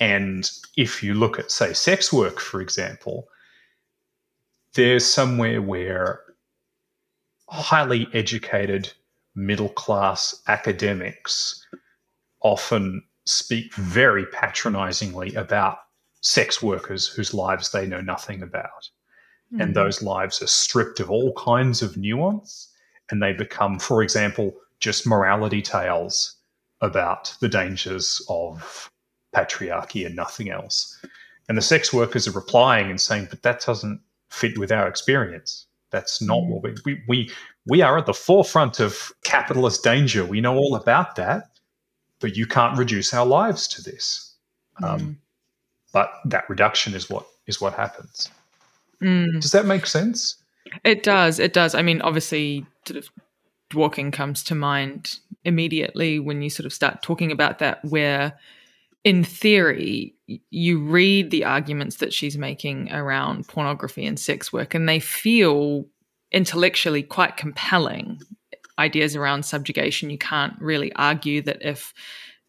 [0.01, 3.29] And if you look at say sex work for example
[4.75, 6.21] there's somewhere where
[7.49, 8.93] highly educated
[9.39, 11.65] middle class academics
[12.43, 15.79] often speak very patronizingly about
[16.21, 18.91] sex workers whose lives they know nothing about.
[19.53, 19.73] And hmm.
[19.73, 22.71] those lives are stripped of all kinds of nuance
[23.11, 26.37] and they become, for example, just morality tales
[26.81, 28.91] about the dangers of
[29.35, 31.01] patriarchy and nothing else.
[31.49, 35.67] And the sex workers are replying and saying, but that doesn't fit with our experience.
[35.91, 36.51] That's not hmm.
[36.51, 37.31] what we, we, we,
[37.69, 40.25] we are at the forefront of capitalist danger.
[40.25, 41.45] We know all about that,
[42.21, 44.35] but you can't reduce our lives to this.
[44.83, 45.19] Um,
[45.93, 48.31] But that reduction is what is what happens.
[49.03, 49.41] Mm.
[49.41, 50.37] Does that make sense?
[50.85, 51.39] It does.
[51.39, 51.75] It does.
[51.75, 53.09] I mean, obviously, sort of
[53.71, 58.39] Dworkin comes to mind immediately when you sort of start talking about that, where
[59.03, 60.15] in theory,
[60.51, 65.87] you read the arguments that she's making around pornography and sex work, and they feel
[66.33, 68.21] intellectually quite compelling.
[68.79, 71.93] Ideas around subjugation, you can't really argue that if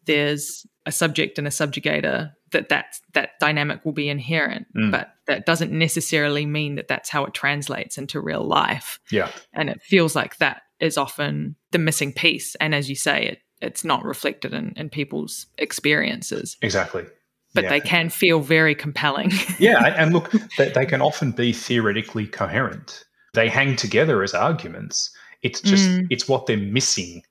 [0.06, 4.66] there's a subject and a subjugator, that that, that dynamic will be inherent.
[4.76, 4.90] Mm.
[4.92, 9.00] But that doesn't necessarily mean that that's how it translates into real life.
[9.10, 9.30] Yeah.
[9.52, 12.54] And it feels like that is often the missing piece.
[12.56, 17.04] And as you say, it it's not reflected in, in people's experiences, Exactly.
[17.52, 17.70] but Yeah.
[17.70, 19.32] they can feel very compelling.
[19.58, 23.04] yeah, and- look, they, they can often be theoretically coherent.
[23.34, 25.10] They hang together as arguments.
[25.42, 26.06] It's just Mm.
[26.10, 27.22] it's what they're missing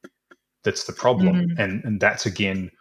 [0.63, 1.59] that's the problem, Mhm.
[1.59, 2.71] and and that's again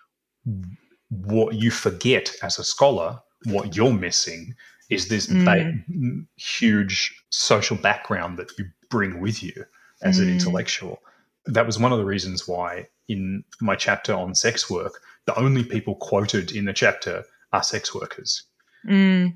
[1.10, 3.20] what you forget as a scholar.
[3.44, 4.54] What you're missing
[4.90, 6.26] is this Mm.
[6.36, 9.64] huge social background that you bring with you
[10.02, 10.32] as an Mm.
[10.32, 11.02] intellectual.
[11.46, 15.64] That was one of the reasons why in my chapter on sex work, the only
[15.64, 18.42] people quoted in the chapter are sex workers.
[18.86, 19.34] Mm,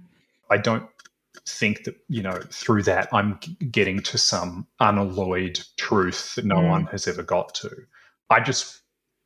[0.50, 0.88] I don't
[1.46, 3.38] think that, you know, through that I'm
[3.70, 6.68] getting to some unalloyed truth that no Mm.
[6.68, 7.70] one has ever got to.
[8.30, 8.80] I just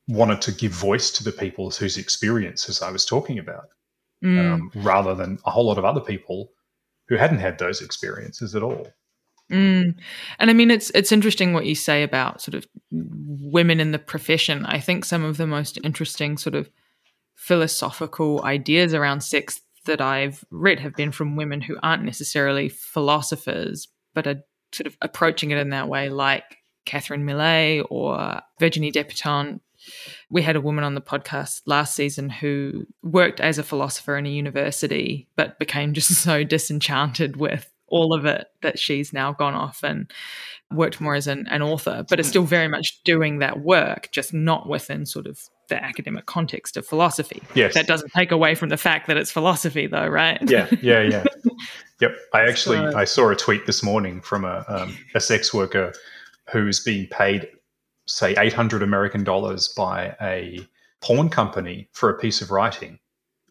[0.08, 3.68] wanted to give voice to the people whose experiences I was talking about,
[4.24, 4.38] mm.
[4.38, 6.52] um, rather than a whole lot of other people
[7.08, 8.88] who hadn't had those experiences at all.
[9.50, 9.96] Mm.
[10.38, 13.98] And I mean, it's it's interesting what you say about sort of women in the
[13.98, 14.64] profession.
[14.66, 16.68] I think some of the most interesting sort of
[17.34, 23.88] philosophical ideas around sex that I've read have been from women who aren't necessarily philosophers,
[24.14, 29.60] but are sort of approaching it in that way, like Catherine Millet or Virginie Despentes.
[30.30, 34.26] We had a woman on the podcast last season who worked as a philosopher in
[34.26, 39.54] a university, but became just so disenchanted with all of it that she's now gone
[39.54, 40.10] off and
[40.72, 42.30] worked more as an, an author, but is hmm.
[42.30, 46.86] still very much doing that work, just not within sort of the academic context of
[46.86, 47.42] philosophy.
[47.54, 47.74] Yes.
[47.74, 50.38] That doesn't take away from the fact that it's philosophy, though, right?
[50.48, 51.24] Yeah, yeah, yeah.
[52.00, 52.16] yep.
[52.32, 55.92] I actually So- I saw a tweet this morning from a um, a sex worker
[56.52, 57.48] who's being paid,
[58.06, 60.60] say, eight hundred American dollars by a
[61.00, 62.98] porn company for a piece of writing,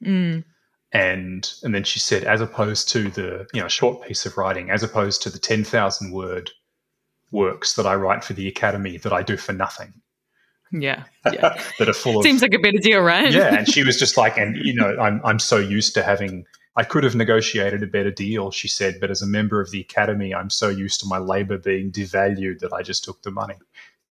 [0.04, 0.44] Mm,
[0.92, 4.70] and and then she said, as opposed to the you know short piece of writing,
[4.70, 6.52] as opposed to the ten thousand word
[7.32, 9.94] works that I write for the academy that I do for nothing,
[10.82, 11.04] yeah.
[11.34, 11.60] Yeah.
[11.80, 13.32] that are full of Seems like a better deal, right?
[13.32, 16.46] yeah, and she was just like, and you know, I'm I'm so used to having.
[16.78, 19.80] I could have negotiated a better deal, she said, but as a member of the
[19.80, 23.56] academy, I'm so used to my labor being devalued that I just took the money.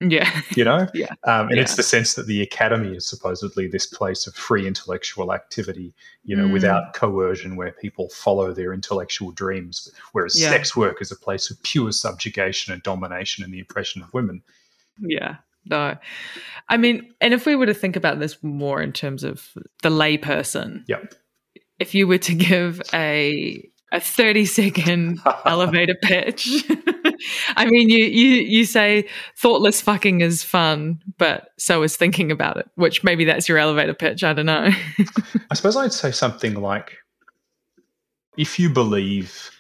[0.01, 0.41] yeah.
[0.57, 1.13] You know, Yeah.
[1.25, 5.33] um, and it's the sense that the academy is supposedly this place of free intellectual
[5.35, 5.93] activity,
[6.25, 6.53] you know, Mm.
[6.55, 9.91] without coercion, where people follow their intellectual dreams.
[10.13, 10.49] Whereas Yeah.
[10.49, 14.43] sex work is a place of pure subjugation and domination and the oppression of women.
[15.01, 15.37] Yeah.
[15.67, 15.97] No.
[16.69, 19.51] I mean, and if we were to think about this more in terms of
[19.83, 21.15] the layperson, Yep.
[21.79, 26.65] if you were to give a a 30 second elevator pitch.
[27.57, 29.09] I mean, you, you you say
[29.39, 33.95] thoughtless fucking is fun, but so is thinking about it, which maybe that's your elevator
[33.95, 34.25] pitch.
[34.25, 34.71] I don't know.
[35.51, 36.97] I suppose I'd say something like
[38.37, 39.51] if you believe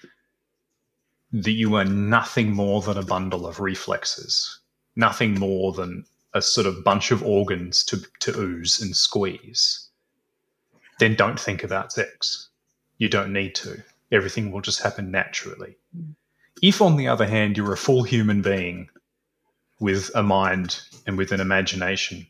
[1.33, 4.61] that you are nothing more than a bundle of reflexes,
[4.97, 9.89] nothing more than a sort of bunch of organs to, to ooze and squeeze,
[10.99, 12.49] then don't think about sex.
[12.99, 13.83] You don't need to.
[14.13, 15.77] Everything will just happen naturally.
[15.97, 16.15] Mm.
[16.63, 18.89] If, on the other hand, you're a full human being
[19.81, 22.27] with a mind and with an imagination,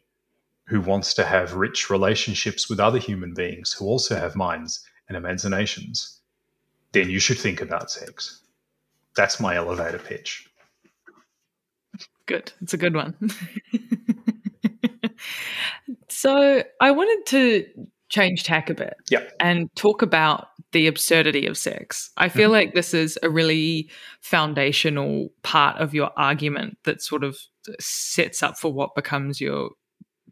[0.67, 5.17] who wants to have rich relationships with other human beings who also have minds and
[5.17, 6.21] imaginations,
[6.93, 8.41] then you should think about sex.
[9.17, 10.49] That's my elevator pitch.
[12.27, 12.53] Good.
[12.61, 13.15] It's a good one.
[16.09, 17.67] so I wanted to
[18.09, 19.25] change tack a bit Yeah.
[19.41, 22.11] and talk about the absurdity of sex.
[22.17, 23.89] I feel like this is a really
[24.21, 27.39] foundational part of your argument that sort of
[27.79, 29.71] sets up for what becomes your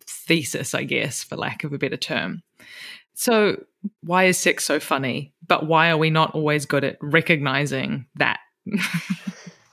[0.05, 2.43] thesis, I guess, for lack of a better term.
[3.15, 3.63] So,
[4.03, 5.33] why is sex so funny?
[5.47, 8.41] But why are we not always good at recognizing that?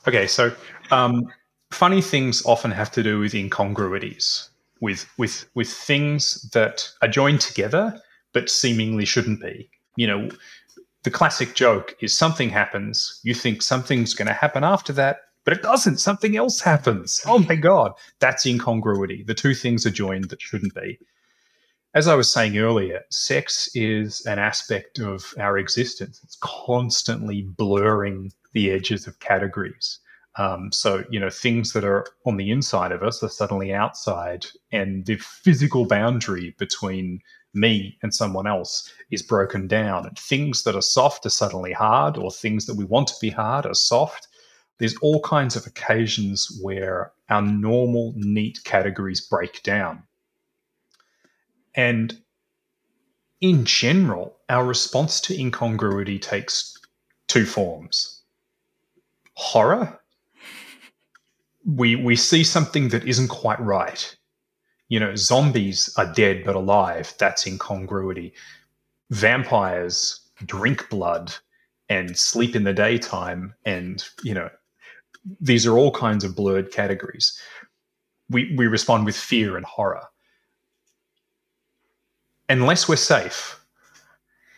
[0.08, 0.56] Okay, so
[0.92, 1.28] um,
[1.72, 4.50] funny things often have to do with incongruities,
[4.82, 8.00] with with with things that are joined together
[8.34, 9.70] but seemingly shouldn't be.
[9.96, 10.30] You know,
[11.04, 15.54] the classic joke is something happens, you think something's going to happen after that, but
[15.54, 15.98] it doesn't.
[15.98, 17.22] Something else happens.
[17.26, 19.24] Oh my god, that's incongruity.
[19.24, 21.00] The two things are joined that shouldn't be.
[21.96, 26.20] As I was saying earlier, sex is an aspect of our existence.
[26.24, 30.00] It's constantly blurring the edges of categories.
[30.38, 34.46] Um, so, you know, things that are on the inside of us are suddenly outside,
[34.72, 37.20] and the physical boundary between
[37.54, 40.06] me and someone else is broken down.
[40.06, 43.30] And things that are soft are suddenly hard, or things that we want to be
[43.30, 44.28] hard are soft.
[44.78, 50.04] There's all kinds of occasions where our normal, neat categories break down.
[51.76, 52.22] And
[53.42, 56.78] in general, our response to incongruity takes
[57.28, 58.24] two forms
[59.36, 59.99] horror.
[61.66, 64.16] We, we see something that isn't quite right.
[64.88, 67.14] You know, zombies are dead but alive.
[67.20, 68.34] That's incongruity.
[69.12, 71.34] Vampires drink blood
[71.90, 73.54] and sleep in the daytime.
[73.66, 74.50] And, you know,
[75.40, 77.40] these are all kinds of blurred categories.
[78.30, 80.04] We, we respond with fear and horror
[82.50, 83.64] unless we're safe.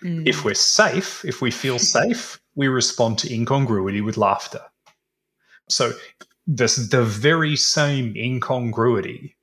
[0.04, 0.26] Mm.
[0.26, 4.62] If we're safe, if we feel safe, we respond to incongruity with laughter.
[5.70, 5.93] So
[6.56, 9.36] this the very same incongruity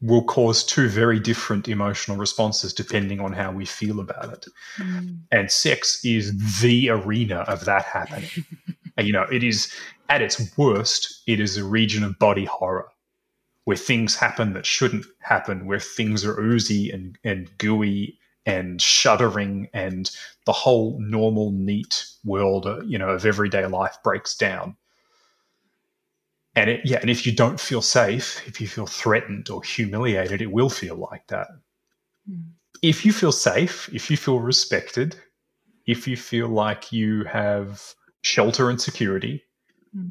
[0.00, 4.46] will cause two very different emotional responses depending on how we feel about it.
[4.78, 5.20] Mm.
[5.32, 8.28] And sex is the arena of that happening.
[8.96, 9.72] and, you know, it is
[10.08, 12.88] at its worst, it is a region of body horror
[13.64, 19.68] where things happen that shouldn't happen, where things are oozy and, and gooey and shuddering
[19.72, 20.10] and
[20.44, 24.76] the whole normal neat world uh, you know of everyday life breaks down
[26.56, 30.40] and it, yeah and if you don't feel safe if you feel threatened or humiliated
[30.42, 31.48] it will feel like that
[32.28, 32.50] Mm.
[32.82, 35.14] if you feel safe if you feel respected
[35.86, 39.44] if you feel like you have shelter and security
[39.96, 40.10] Mm.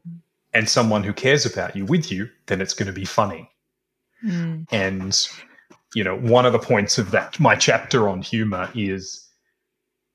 [0.54, 3.50] and someone who cares about you with you then it's going to be funny
[4.24, 4.66] Mm.
[4.72, 5.28] and
[5.94, 9.25] you know one of the points of that my chapter on humor is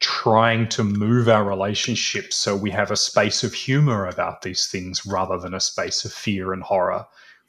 [0.00, 5.04] trying to move our relationships so we have a space of humor about these things
[5.06, 7.04] rather than a space of fear and horror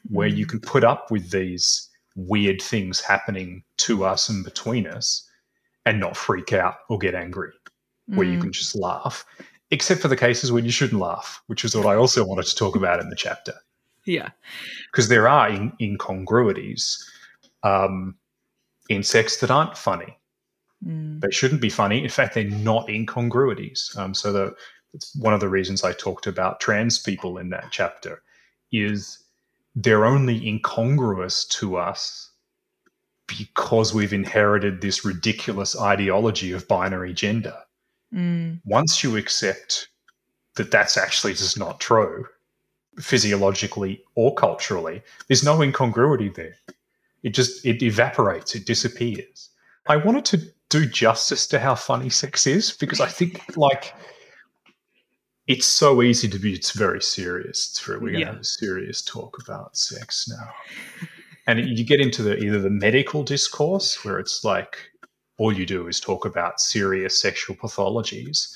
[0.10, 5.28] where you can put up with these weird things happening to us and between us
[5.86, 7.52] and not freak out or get angry
[8.08, 8.41] where you Mm.
[8.41, 9.26] can just laugh
[9.72, 12.56] except for the cases when you shouldn't laugh which is what i also wanted to
[12.56, 13.54] talk about in the chapter
[14.06, 14.30] Yeah.
[14.91, 17.10] because there are in- incongruities
[17.64, 18.16] um,
[18.89, 20.18] in sex that aren't funny.
[20.86, 21.21] Mm.
[21.21, 22.03] They shouldn't be funny.
[22.03, 23.93] In fact, they're not incongruities.
[23.97, 24.55] Um, so the
[24.93, 28.21] it's one of the reasons I talked about trans people in that chapter
[28.71, 29.23] is
[29.75, 32.32] they're only incongruous to us
[33.27, 37.55] because we've inherited this ridiculous ideology of binary gender.
[38.13, 38.59] Mm.
[38.65, 39.88] Once you accept
[40.55, 42.25] that that's actually just not true,
[42.99, 46.57] physiologically or culturally, there's no incongruity there.
[47.23, 49.49] It just it evaporates, it disappears.
[49.88, 50.41] I wanted to
[50.72, 53.93] do justice to how funny sex is because I think like
[55.47, 57.69] it's so easy to be it's very serious.
[57.72, 58.32] It's very, we're gonna Yeah.
[58.32, 60.49] have a serious talk about sex now.
[61.47, 64.78] And you get into the either the medical discourse where it's like
[65.38, 68.55] all you do is talk about serious sexual pathologies.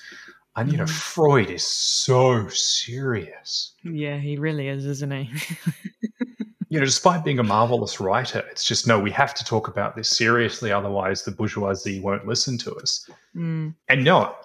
[0.55, 0.89] And you know, Mhm.
[0.89, 3.73] Freud is so serious.
[3.83, 5.29] Yeah, he really is, isn't he?
[6.75, 9.95] You know, despite being a marvelous writer, it's just no, we have to talk about
[9.95, 13.09] this seriously, otherwise the bourgeoisie won't listen to us.
[13.33, 13.73] mm.
[13.87, 14.35] And no,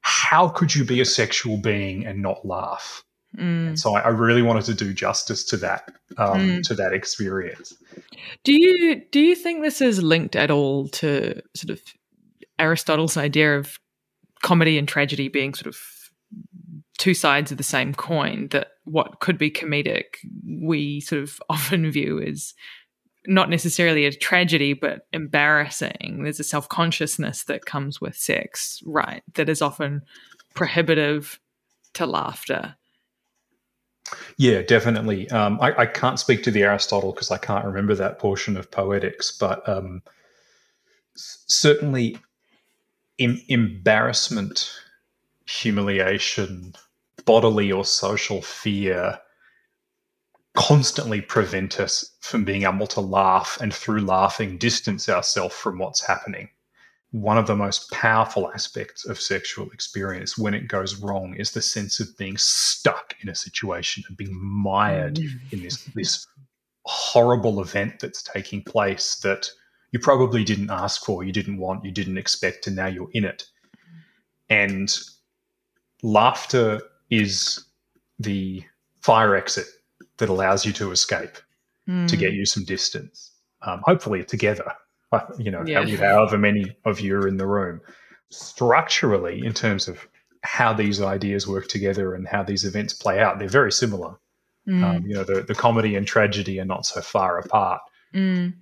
[0.00, 3.04] how could you be a sexual being and not laugh?
[3.36, 3.78] Mm.
[3.78, 6.62] So I, I really wanted to do justice to that, um, Mm.
[6.62, 7.74] to that experience.
[8.42, 11.82] Do you do you think this is linked at all to sort of
[12.58, 13.78] Aristotle's idea of
[14.42, 15.76] comedy and tragedy being sort of
[16.96, 18.48] two sides of the same coin?
[18.48, 20.16] That what could be comedic,
[20.60, 22.54] we sort of often view as
[23.26, 26.20] not necessarily a tragedy, but embarrassing.
[26.22, 29.22] There's a self consciousness that comes with sex, right?
[29.34, 30.02] That is often
[30.54, 31.38] prohibitive
[31.94, 32.76] to laughter.
[34.38, 35.30] Yeah, definitely.
[35.30, 38.70] Um, I, I can't speak to the Aristotle because I can't remember that portion of
[38.70, 40.02] poetics, but um,
[41.14, 42.18] certainly
[43.18, 44.72] em- embarrassment,
[45.46, 46.74] humiliation,
[47.24, 49.18] bodily or social fear
[50.54, 56.06] constantly prevent us from being able to laugh and through laughing distance ourselves from what's
[56.06, 56.48] happening
[57.12, 61.62] one of the most powerful aspects of sexual experience when it goes wrong is the
[61.62, 65.52] sense of being stuck in a situation and being mired mm.
[65.52, 66.26] in this this
[66.84, 69.50] horrible event that's taking place that
[69.92, 73.24] you probably didn't ask for, you didn't want, you didn't expect, and now you're in
[73.24, 73.44] it.
[74.48, 74.96] And
[76.02, 76.80] laughter
[77.10, 77.64] is
[78.20, 78.62] the
[79.02, 79.66] fire exit
[80.20, 81.34] that allows you to escape,
[81.86, 82.18] to Mm.
[82.18, 84.72] get you some distance, um, hopefully together.
[85.38, 85.84] You know, Yeah.
[85.96, 87.80] however many of you are in the room.
[88.28, 90.06] Structurally, in terms of
[90.42, 94.14] how these ideas work together and how these events play out, they're very similar.
[94.68, 94.82] Mm.
[94.84, 97.80] Um, you know, the, the comedy and tragedy are not so far apart.
[98.14, 98.54] Mm.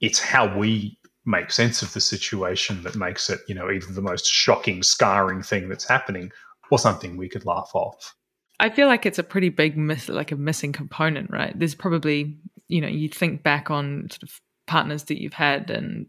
[0.00, 4.00] It's how we make sense of the situation that makes it, you know, either the
[4.00, 6.30] most shocking, scarring thing that's happening
[6.70, 8.14] or something we could laugh off.
[8.60, 11.56] I feel like it's a pretty big miss, like a missing component, right?
[11.56, 12.36] There's probably,
[12.66, 16.06] you know, you think back on sort of partners that you've had, and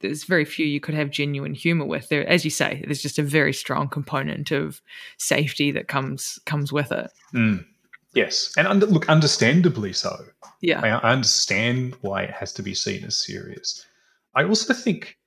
[0.00, 2.08] there's very few you could have genuine humor with.
[2.08, 4.80] There, as you say, there's just a very strong component of
[5.18, 7.10] safety that comes comes with it.
[7.34, 7.66] Mm.
[8.12, 10.16] Yes, and under, look, understandably so.
[10.62, 13.86] Yeah, I I understand why it has to be seen as serious.
[14.34, 15.18] I also think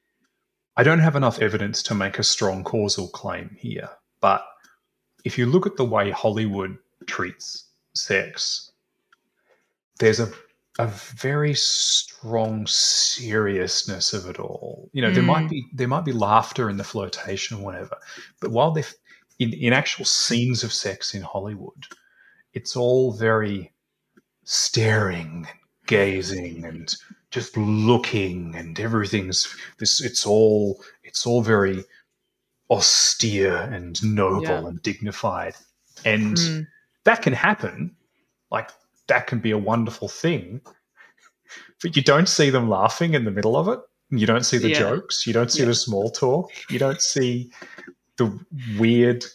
[0.76, 3.89] I don't have enough evidence to make a strong causal claim here,
[4.21, 4.43] but
[5.24, 7.65] if you look at the way Hollywood treats
[7.95, 8.71] sex,
[9.99, 10.32] there's a
[10.80, 14.89] a very strong seriousness of it all.
[14.91, 15.49] You know, there might Mm.
[15.49, 17.95] be there might be laughter in the flirtation, whatever,
[18.41, 18.84] but while they
[19.39, 21.86] in in actual scenes of sex in Hollywood,
[22.53, 23.71] it's all very
[24.45, 25.47] staring,
[25.88, 26.95] gazing and
[27.32, 29.47] just looking and everything's
[29.80, 31.84] this it's all it's all very
[32.70, 34.68] austere and noble Yeah.
[34.68, 35.55] and dignified
[36.05, 36.68] and Mm.
[37.03, 37.95] that can happen
[38.51, 38.70] like
[39.07, 40.61] that can be a wonderful thing
[41.82, 44.70] but you don't see them laughing in the middle of it you don't see the
[44.70, 44.80] Yeah.
[44.80, 45.66] jokes you don't see Yeah.
[45.68, 47.51] the small talk you don't see
[48.18, 48.39] the
[48.78, 49.26] weird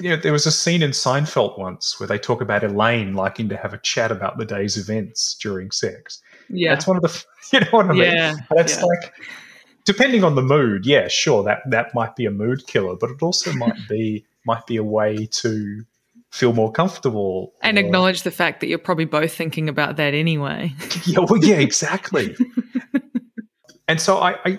[0.00, 3.48] you know, there was a scene in Seinfeld once where they talk about Elaine liking
[3.48, 6.22] to have a chat about the day's events during sex.
[6.48, 6.72] Yeah.
[6.74, 8.02] That's one of the, you know what I mean?
[8.02, 8.36] yeah.
[8.54, 9.12] That's like,
[9.88, 13.22] depending on the mood, yeah, sure, that that might be a mood killer, but it
[13.22, 15.82] also might be might be a way to
[16.30, 20.12] feel more comfortable and or- acknowledge the fact that you're probably both thinking about that
[20.14, 20.72] anyway.
[21.06, 22.36] Yeah, well, yeah, exactly.
[23.88, 24.58] and so I, I,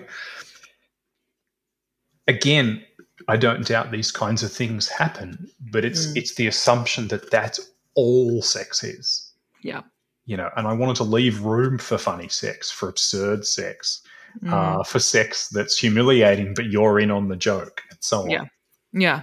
[2.26, 2.82] again,
[3.28, 6.16] I don't doubt these kinds of things happen, but it's Mm.
[6.16, 7.60] it's the assumption that that's
[7.94, 9.32] all sex is.
[9.62, 9.82] Yeah.
[10.26, 14.02] You know, and I wanted to leave room for funny sex, for absurd sex,
[14.44, 14.52] Mm.
[14.52, 18.30] uh, for sex that's humiliating, but you're in on the joke, and so on.
[18.30, 18.44] Yeah.
[18.92, 19.22] Yeah.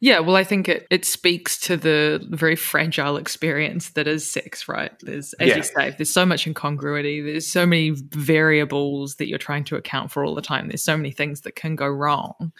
[0.00, 0.18] Yeah.
[0.20, 4.92] Well, I think it, it speaks to the very fragile experience that is sex, right?
[5.00, 5.56] There's, as Yeah.
[5.56, 7.20] you say, there's so much incongruity.
[7.22, 10.68] There's so many variables that you're trying to account for all the time.
[10.68, 12.52] There's so many things that can go wrong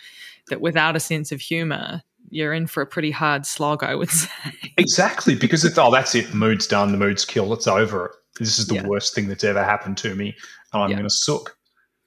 [0.48, 4.10] that without a sense of humor, you're in for a pretty hard slog, I would
[4.22, 4.30] say.
[4.78, 6.30] Exactly, because it's oh, that's it.
[6.30, 6.92] The mood's done.
[6.92, 7.52] The mood's killed.
[7.52, 8.14] It's over.
[8.38, 8.86] This is the Yeah.
[8.86, 10.34] worst thing that's ever happened to me,
[10.72, 10.96] and I'm Yeah.
[10.96, 11.57] going to sook.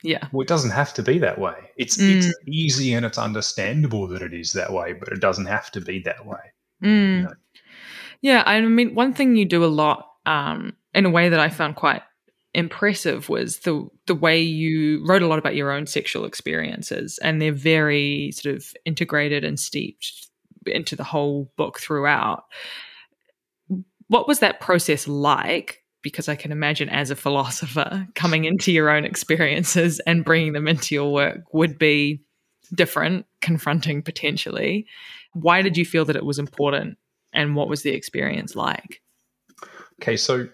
[0.04, 0.28] Yeah.
[0.32, 1.56] Well, it doesn't have to be that way.
[1.78, 2.18] It's Mm.
[2.18, 5.82] it's easy and it's understandable that it is that way, but it doesn't have to
[5.82, 6.40] be that way.
[6.84, 7.24] Mm.
[7.24, 7.34] know.
[8.22, 11.50] Yeah, I mean, one thing you do a lot um, in a way that I
[11.50, 12.04] found quite
[12.54, 17.42] impressive was the the way you wrote a lot about your own sexual experiences, and
[17.42, 20.28] they're very sort of integrated and steeped
[20.66, 22.44] into the whole book throughout.
[24.08, 25.81] What was that process like?
[26.02, 30.68] Because I can imagine, as a philosopher, coming into your own experiences and bringing them
[30.68, 32.22] into your work would be
[32.74, 34.88] different, confronting potentially.
[35.34, 36.98] Why did you feel that it was important
[37.34, 39.02] and what was the experience like?
[40.02, 40.48] Okay, so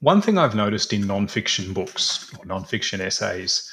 [0.00, 3.70] one thing I've noticed in nonfiction books or nonfiction essays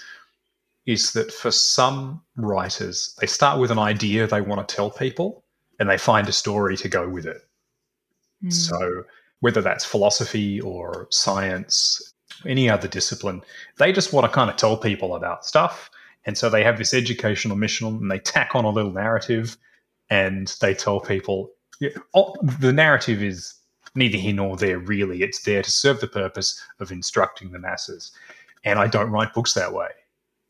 [0.85, 5.43] is that for some writers, they start with an idea they want to tell people
[5.79, 7.37] and they find a story to go with it.
[8.41, 8.49] Hmm.
[8.49, 9.03] So,
[9.43, 12.13] whether that's philosophy or science,
[12.45, 13.41] any other discipline,
[13.77, 15.89] they just want to kind of tell people about stuff.
[16.23, 19.57] And so they have this educational mission and they tack on a little narrative
[20.09, 23.55] and they tell people yeah, oh, the narrative is
[23.95, 25.21] neither here nor there, really.
[25.23, 28.13] It's there to serve the purpose of instructing the masses.
[28.63, 29.89] And I don't write books that way.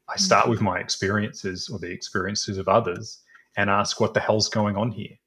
[0.07, 0.49] I start mm.
[0.51, 3.23] with my experiences or the experiences of others
[3.57, 5.17] and ask what the hell's going on here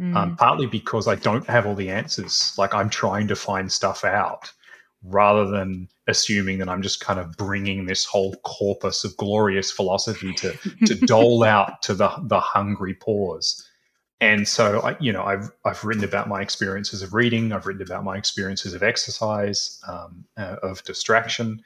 [0.00, 0.16] Mm.
[0.16, 2.54] um, partly because I don't have all the answers.
[2.56, 4.50] Like I'm trying to find stuff out
[5.04, 10.32] rather than assuming that I'm just kind of bringing this whole corpus of glorious philosophy
[10.34, 10.52] to,
[10.86, 13.66] to dole out to the, the hungry pause.
[14.22, 17.52] And so, I, you know, I've, I've written about my experiences of reading.
[17.52, 21.62] I've written about my experiences of exercise, um, uh, of distraction.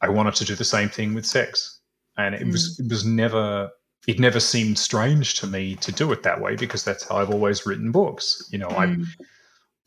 [0.00, 1.80] I wanted to do the same thing with sex.
[2.16, 3.70] And it was, it was never
[4.06, 7.30] it never seemed strange to me to do it that way because that's how I've
[7.30, 8.48] always written books.
[8.50, 9.06] You know, I Mm.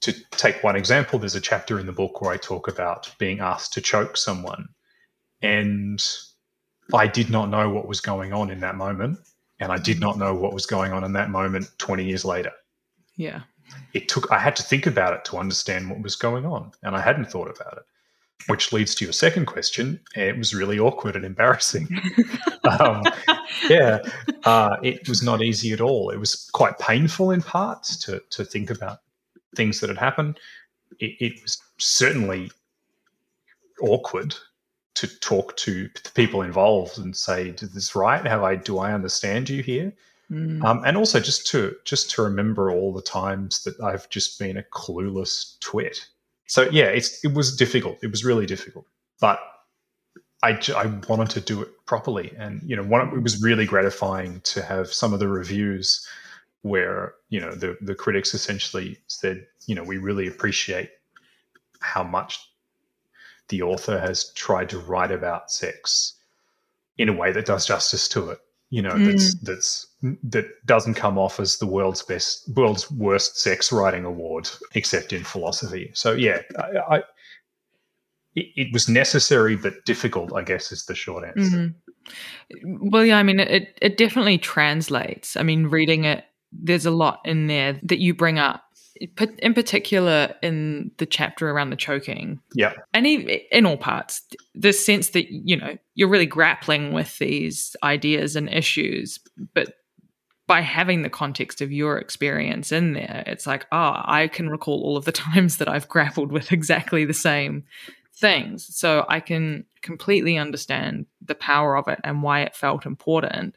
[0.02, 3.40] to take one example, there's a chapter in the book where I talk about being
[3.40, 4.68] asked to choke someone.
[5.44, 6.04] And
[6.94, 9.20] I did not know what was going on in that moment.
[9.60, 12.52] And I did not know what was going on in that moment 20 years later.
[13.16, 13.42] yeah.
[13.94, 16.72] It took, I had to think about it to understand what was going on.
[16.84, 17.84] And I hadn't thought about it,
[18.48, 20.00] which leads to your second question.
[20.16, 21.88] It was really awkward and embarrassing.
[22.80, 23.04] um,
[23.70, 24.00] yeah,
[24.46, 26.10] uh, it was not easy at all.
[26.10, 29.00] It was quite painful in parts to to think about
[29.56, 30.40] things that had happened.
[31.00, 32.52] It, it was certainly
[33.82, 34.36] awkward
[34.94, 38.26] to talk to the people involved and say, "Did this right?
[38.26, 38.56] Have I?
[38.56, 39.94] Do I understand you here?"
[40.32, 40.64] Mm.
[40.64, 44.58] Um, and also just to just to remember all the times that I've just been
[44.58, 46.08] a clueless twit.
[46.52, 48.00] So yeah, it's it was difficult.
[48.04, 48.86] It was really difficult,
[49.22, 49.40] but
[50.44, 50.60] I
[51.08, 54.92] wanted to do it properly, and you know, one it was really gratifying to have
[54.92, 56.06] some of the reviews
[56.62, 60.90] where you know the the critics essentially said, you know, we really appreciate
[61.80, 62.38] how much
[63.48, 66.16] the author has tried to write about sex
[66.98, 68.40] in a way that does justice to it.
[68.72, 69.88] You know, that's that's
[70.24, 75.26] that doesn't come off as the world's best, world's worst sex writing award, except in
[75.26, 75.92] philosophy.
[75.94, 76.98] So yeah, I, I
[78.34, 80.34] it, it was necessary but difficult.
[80.34, 81.58] I guess is the short answer.
[81.58, 81.76] Mhm.
[82.92, 85.36] Well, yeah, I mean, it, it definitely translates.
[85.36, 88.64] I mean, reading it, there's a lot in there that you bring up
[89.40, 92.74] in particular, in the chapter around the choking, Yeah.
[92.94, 94.22] and in all parts,
[94.54, 99.20] the sense that you know you're really grappling with these ideas and issues,
[99.54, 99.76] but
[100.48, 104.82] by having the context of your experience in there, it's like, oh, I can recall
[104.84, 107.64] all of the times that I've grappled with exactly the same
[108.14, 113.56] things, so I can completely understand the power of it and why it felt important.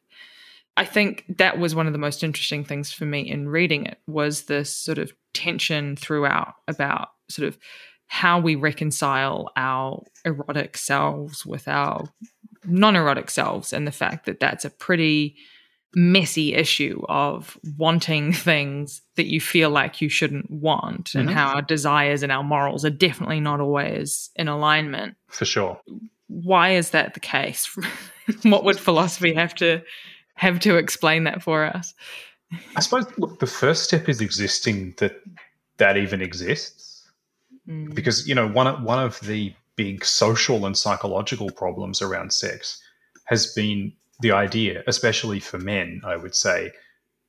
[0.77, 3.99] I think that was one of the most interesting things for me in reading it
[4.07, 7.59] was this sort of tension throughout about sort of
[8.07, 12.05] how we reconcile our erotic selves with our
[12.67, 15.37] non-erotic selves and the fact that that's a pretty
[15.97, 21.33] messy issue of wanting things that you feel like you shouldn't want and Mhm.
[21.33, 25.81] how our desires and our morals are definitely not always in alignment For sure.
[26.27, 27.67] why is that the case
[28.43, 29.83] what would philosophy have to
[30.37, 31.95] have to explain that for us
[32.77, 35.21] I suppose look, the first step is existing that
[35.79, 37.09] that even exists.
[37.69, 37.95] Mm.
[37.95, 42.81] Because, you know, one of, one of the big social and psychological problems around sex
[43.25, 46.73] has been the idea, especially for men, I would say,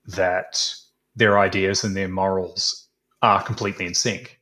[0.07, 0.73] that
[1.15, 2.87] their ideas and their morals
[3.21, 4.39] are completely in sync.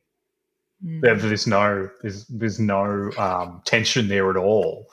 [0.84, 1.00] Mm.
[1.00, 4.86] There- There's no there's there's no um, tension there at all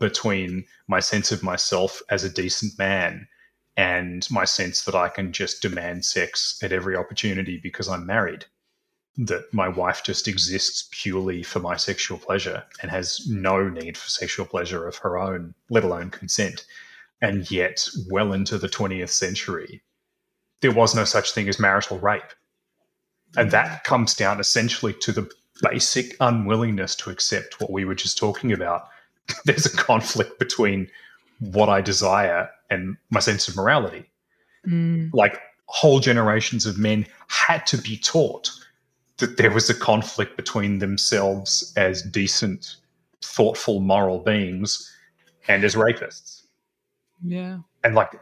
[0.00, 3.28] between my sense of myself as a decent man
[3.76, 8.46] and my sense that I can just demand sex at every opportunity because I'm married.
[9.18, 14.08] That my wife just exists purely for my sexual pleasure and has no need for
[14.08, 16.66] sexual pleasure of her own, let alone consent.
[17.22, 19.82] And yet, well into the 20th century,
[20.60, 22.32] there was no such thing as marital rape.
[23.36, 25.30] And that comes down essentially to the
[25.62, 28.88] basic unwillingness to accept what we were just talking about.
[29.44, 30.88] There's a conflict between
[31.40, 34.04] what I desire and my sense of morality.
[34.66, 35.10] Mm.
[35.12, 38.50] Like whole generations of men had to be taught
[39.18, 42.76] that there was a conflict between themselves as decent,
[43.22, 44.92] thoughtful, moral beings
[45.48, 46.42] and as rapists.
[47.24, 48.12] yeah And like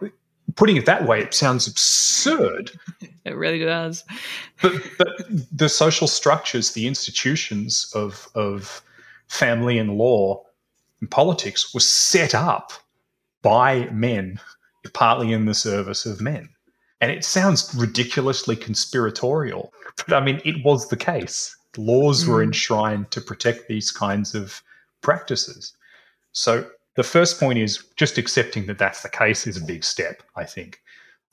[0.56, 2.70] putting it that way, it sounds absurd,
[3.24, 4.04] it really does
[4.62, 5.08] but but
[5.52, 8.82] the social structures, the institutions of of
[9.28, 10.42] family and law
[11.00, 12.72] and politics were set up
[13.44, 14.40] by men,
[14.94, 16.48] partly in the service of men.
[17.00, 19.72] And it sounds ridiculously conspiratorial,
[20.08, 21.56] but I mean, it was the case.
[21.76, 22.46] Laws were Mm.
[22.46, 24.62] enshrined to protect these kinds of
[25.02, 25.72] practices.
[26.32, 30.22] So the first point is just accepting that that's the case is a big step,
[30.36, 30.80] I think.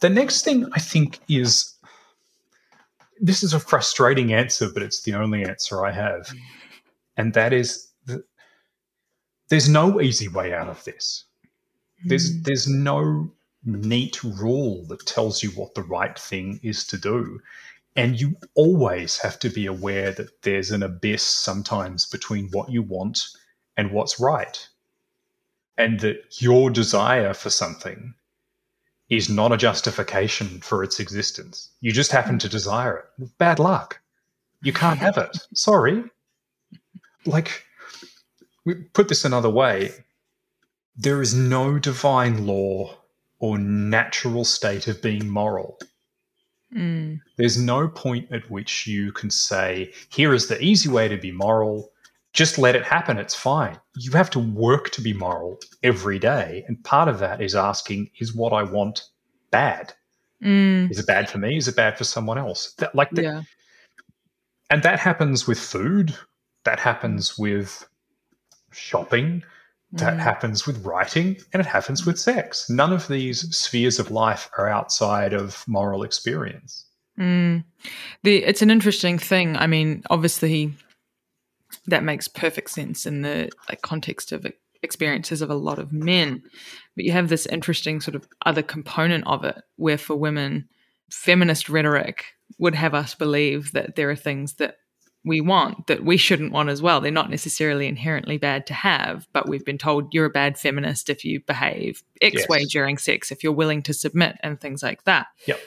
[0.01, 1.73] The next thing I think is
[3.23, 6.31] this is a frustrating answer, but it's the only answer I have.
[7.17, 8.23] And that is that
[9.49, 11.25] there's no easy way out of this.
[12.05, 12.43] There's Mm.
[12.43, 13.31] there's no
[13.63, 17.39] neat rule that tells you what the right thing is to do.
[17.95, 22.81] And you always have to be aware that there's an abyss sometimes between what you
[22.81, 23.27] want
[23.77, 24.67] and what's right.
[25.77, 28.13] And that your desire for something
[29.09, 31.69] is not a justification for its existence.
[31.81, 33.37] You just happen to desire it.
[33.37, 33.99] Bad luck.
[34.63, 35.37] You can't have it.
[35.53, 36.03] Sorry.
[37.25, 37.65] Like,
[38.63, 39.91] we put this another way
[40.95, 42.97] there is no divine law
[43.39, 45.79] or natural state of being moral.
[46.75, 47.19] Mm.
[47.37, 51.31] There's no point at which you can say, here is the easy way to be
[51.31, 51.91] moral.
[52.33, 53.17] Just let it happen.
[53.17, 53.77] It's fine.
[53.97, 56.63] You have to work to be moral every day.
[56.67, 59.03] And part of that is asking, is what I want
[59.49, 59.93] bad?
[60.41, 60.89] Mm.
[60.89, 61.57] Is it bad for me?
[61.57, 62.73] Is it bad for someone else?
[62.75, 63.41] That, like, the, yeah
[64.71, 66.17] and that happens with food.
[66.63, 67.87] That happens with
[68.71, 69.43] shopping.
[69.93, 70.19] That Mm.
[70.19, 71.37] happens with writing.
[71.51, 72.69] And it happens with sex.
[72.69, 76.85] None of these spheres of life are outside of moral experience.
[77.19, 77.63] Mm.
[78.23, 79.57] The it's an interesting thing.
[79.57, 80.73] I mean, obviously,
[81.87, 84.45] that makes perfect sense in the like, context of
[84.81, 86.41] experiences of a lot of men.
[86.95, 90.67] But you have this interesting sort of other component of it, where for women,
[91.11, 92.25] feminist rhetoric
[92.57, 94.77] would have us believe that there are things that
[95.23, 96.99] we want that we shouldn't want as well.
[96.99, 101.09] They're not necessarily inherently bad to have, but we've been told you're a bad feminist
[101.09, 102.49] if you behave X Yes.
[102.49, 105.59] way during sex, if you're willing to submit, and things like that Yep.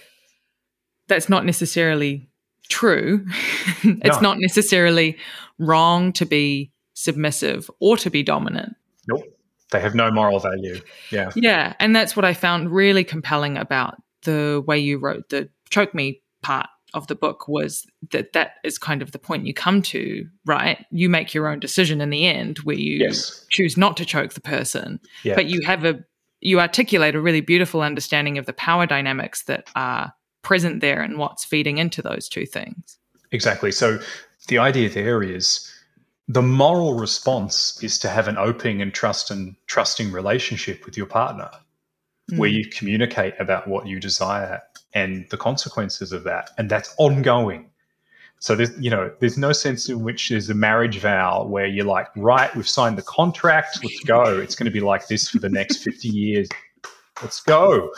[1.08, 2.28] that's not necessarily
[2.68, 3.26] true.
[3.82, 4.20] it's No.
[4.30, 5.18] not necessarily
[5.58, 8.74] wrong to be submissive or to be dominant.
[9.08, 9.22] Nope.
[9.70, 10.80] They have no moral value.
[11.10, 11.30] Yeah.
[11.36, 11.74] Yeah.
[11.80, 16.22] And that's what I found really compelling about the way you wrote the choke me
[16.42, 20.26] part of the book was that that is kind of the point you come to,
[20.46, 20.86] right?
[20.90, 23.44] You make your own decision in the end where you Yes.
[23.50, 25.34] choose not to choke the person, Yeah.
[25.34, 26.04] but you have a
[26.40, 31.16] you articulate a really beautiful understanding of the power dynamics that are present there and
[31.16, 32.98] what's feeding into those two things.
[33.32, 33.72] Exactly.
[33.72, 33.98] So
[34.48, 35.70] the idea there is
[36.28, 41.06] the moral response is to have an open and trust and trusting relationship with your
[41.06, 41.50] partner
[42.36, 42.54] where mm.
[42.54, 44.62] you communicate about what you desire
[44.94, 47.70] and the consequences of that and that's ongoing.
[48.38, 51.86] So there's you know there's no sense in which there's a marriage vow where you're
[51.86, 54.38] like right we've signed the contract let's go.
[54.38, 56.48] It's going to be like this for the next 50 years.
[57.22, 57.92] Let's go.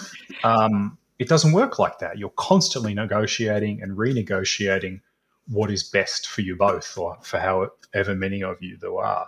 [0.44, 2.18] Um, it doesn't work like that.
[2.18, 5.00] You're constantly negotiating and renegotiating
[5.48, 9.26] what is best for you both or for however many of you there are.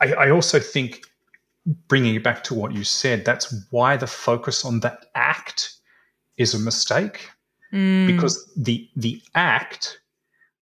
[0.00, 1.06] I, I also think
[1.88, 5.75] bringing it back to what you said that's why the focus on that act
[6.36, 7.30] is a mistake
[7.72, 8.06] Mm.
[8.06, 10.00] because the the act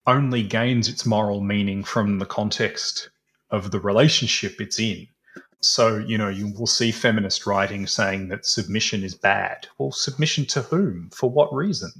[0.06, 3.10] only gains its moral meaning from the context
[3.50, 5.06] of the relationship it's in.
[5.60, 9.68] So, you know, you will see feminist writing saying that submission is bad.
[9.78, 11.10] Well, submission to whom?
[11.12, 11.92] For what reason?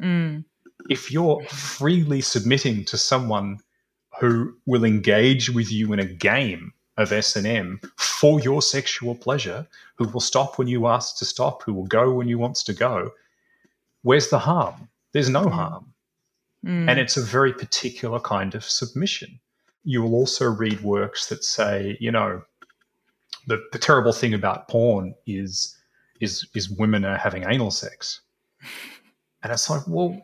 [0.00, 0.44] Mm.
[0.88, 3.58] If you're freely submitting to someone
[4.20, 10.08] who will engage with you in a game of S&M for your sexual pleasure, who
[10.08, 13.10] will stop when you ask to stop, who will go when you wants to go,
[14.02, 14.88] where's the harm?
[15.12, 15.92] There's no harm.
[16.64, 16.88] Mm.
[16.90, 19.40] And it's a very particular kind of submission.
[19.84, 22.42] You will also read works that say, you know,
[23.46, 25.76] the, the terrible thing about porn is
[26.20, 28.20] is is women are having anal sex.
[29.42, 30.20] And it's like, well,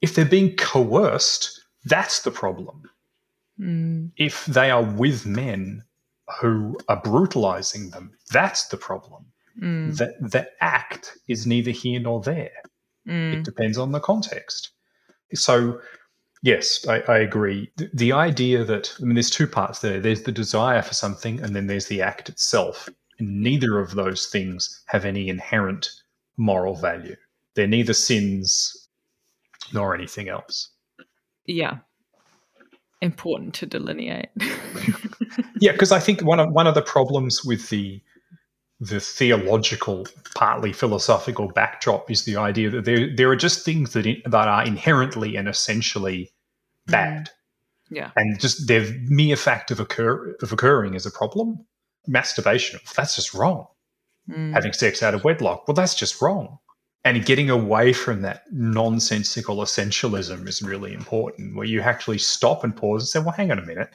[0.00, 2.88] if they're being coerced, that's the problem.
[3.60, 4.10] Mm.
[4.16, 5.84] If they are with men
[6.40, 9.26] who are brutalizing them, that's the problem.
[9.60, 9.96] Mm.
[9.96, 12.50] The, the act is neither here nor there.
[13.06, 13.44] It Mm.
[13.44, 14.70] depends on the context.
[15.32, 15.80] So,
[16.42, 17.70] yes, I, I agree.
[17.76, 21.40] The, the idea that, I mean, there's two parts there there's the desire for something,
[21.40, 22.88] and then there's the act itself.
[23.18, 25.88] And neither of those things have any inherent
[26.36, 27.16] moral value.
[27.54, 28.88] They're neither sins
[29.72, 30.70] nor anything else.
[31.46, 31.78] Yeah.
[33.02, 34.28] Important to delineate.
[35.60, 38.02] Yeah, because I think one of one of the problems with the
[38.78, 44.06] the theological, partly philosophical backdrop is the idea that there there are just things that
[44.06, 46.30] in, that are inherently and essentially
[46.86, 47.30] bad,
[47.90, 48.10] yeah.
[48.16, 51.64] and just their mere fact of occur of occurring is a problem.
[52.06, 53.66] Masturbation, that's just wrong.
[54.30, 54.52] Mm.
[54.52, 56.58] Having sex out of wedlock, well, that's just wrong.
[57.06, 62.74] And getting away from that nonsensical essentialism is really important, where you actually stop and
[62.74, 63.90] pause and say, well, hang on a minute.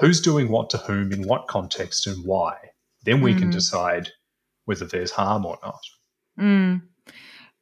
[0.00, 2.56] Who's doing what to whom, in what context, and why?
[3.04, 3.52] Then we can Mhm.
[3.52, 4.10] decide
[4.66, 5.80] whether there's harm or not.
[6.38, 6.82] Mm.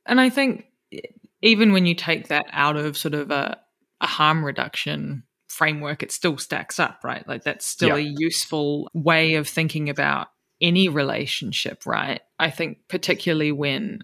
[0.07, 0.64] And I think
[1.41, 3.61] even when you take that out of sort of a,
[4.01, 7.26] a harm reduction framework, it still stacks up, right?
[7.28, 8.07] Like that's still Yeah.
[8.09, 10.28] a useful way of thinking about
[10.61, 12.20] any relationship, right?
[12.41, 14.01] I think particularly when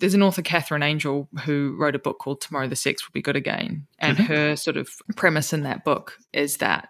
[0.00, 3.22] there's an author, Katherine Angel, who wrote a book called Tomorrow the Sex Will Be
[3.22, 3.86] Good Again.
[3.98, 4.26] And Mhm.
[4.26, 6.88] her sort of premise in that book is that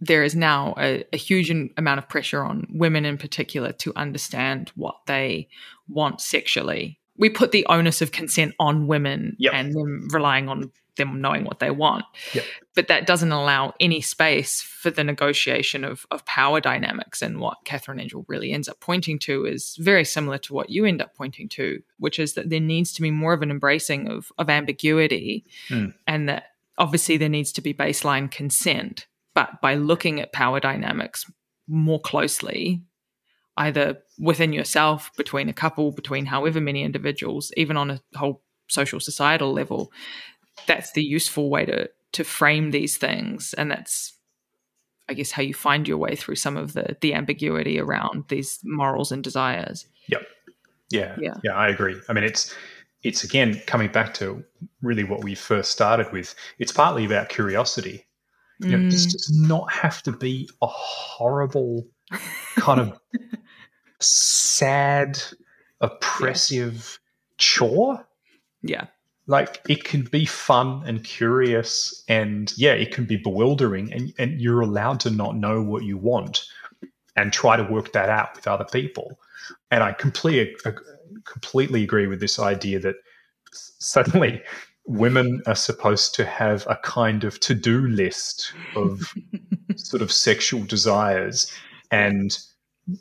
[0.00, 4.72] there is now a, a huge amount of pressure on women in particular to understand
[4.74, 5.48] what they
[5.88, 6.98] want sexually.
[7.16, 9.52] We put the onus of consent on women Yep.
[9.54, 12.04] and them relying on them knowing what they want.
[12.34, 12.44] Yep.
[12.76, 17.20] But that doesn't allow any space for the negotiation of, of power dynamics.
[17.20, 20.84] And what Katherine Angel really ends up pointing to is very similar to what you
[20.84, 24.08] end up pointing to, which is that there needs to be more of an embracing
[24.08, 25.94] of, of ambiguity Mm.
[26.06, 26.44] and that
[26.78, 29.06] obviously there needs to be baseline consent.
[29.34, 31.28] But by looking at power dynamics
[31.66, 32.82] more closely,
[33.56, 39.00] either within yourself, between a couple, between however many individuals, even on a whole social
[39.00, 39.92] societal level,
[40.66, 43.54] that's the useful way to to frame these things.
[43.54, 44.12] And that's
[45.08, 48.58] I guess how you find your way through some of the the ambiguity around these
[48.64, 49.86] morals and desires.
[50.08, 50.22] Yep.
[50.90, 51.16] Yeah.
[51.20, 51.34] Yeah.
[51.42, 52.00] Yeah, I agree.
[52.08, 52.54] I mean, it's
[53.02, 54.42] it's again coming back to
[54.82, 56.34] really what we first started with.
[56.58, 58.06] It's partly about curiosity.
[58.60, 59.12] You know, this Mm.
[59.12, 61.86] does not have to be a horrible
[62.56, 62.98] kind of
[64.04, 65.20] sad,
[65.80, 66.98] oppressive
[67.38, 68.06] chore.
[68.62, 68.86] Yeah.
[69.26, 74.38] Like it can be fun and curious, and yeah, it can be bewildering, and, and
[74.38, 76.44] you're allowed to not know what you want
[77.16, 79.18] and try to work that out with other people.
[79.70, 80.54] And I completely
[81.24, 82.96] completely agree with this idea that
[83.52, 84.42] suddenly
[84.86, 89.14] women are supposed to have a kind of to-do list of
[89.76, 91.50] sort of sexual desires
[91.90, 92.38] and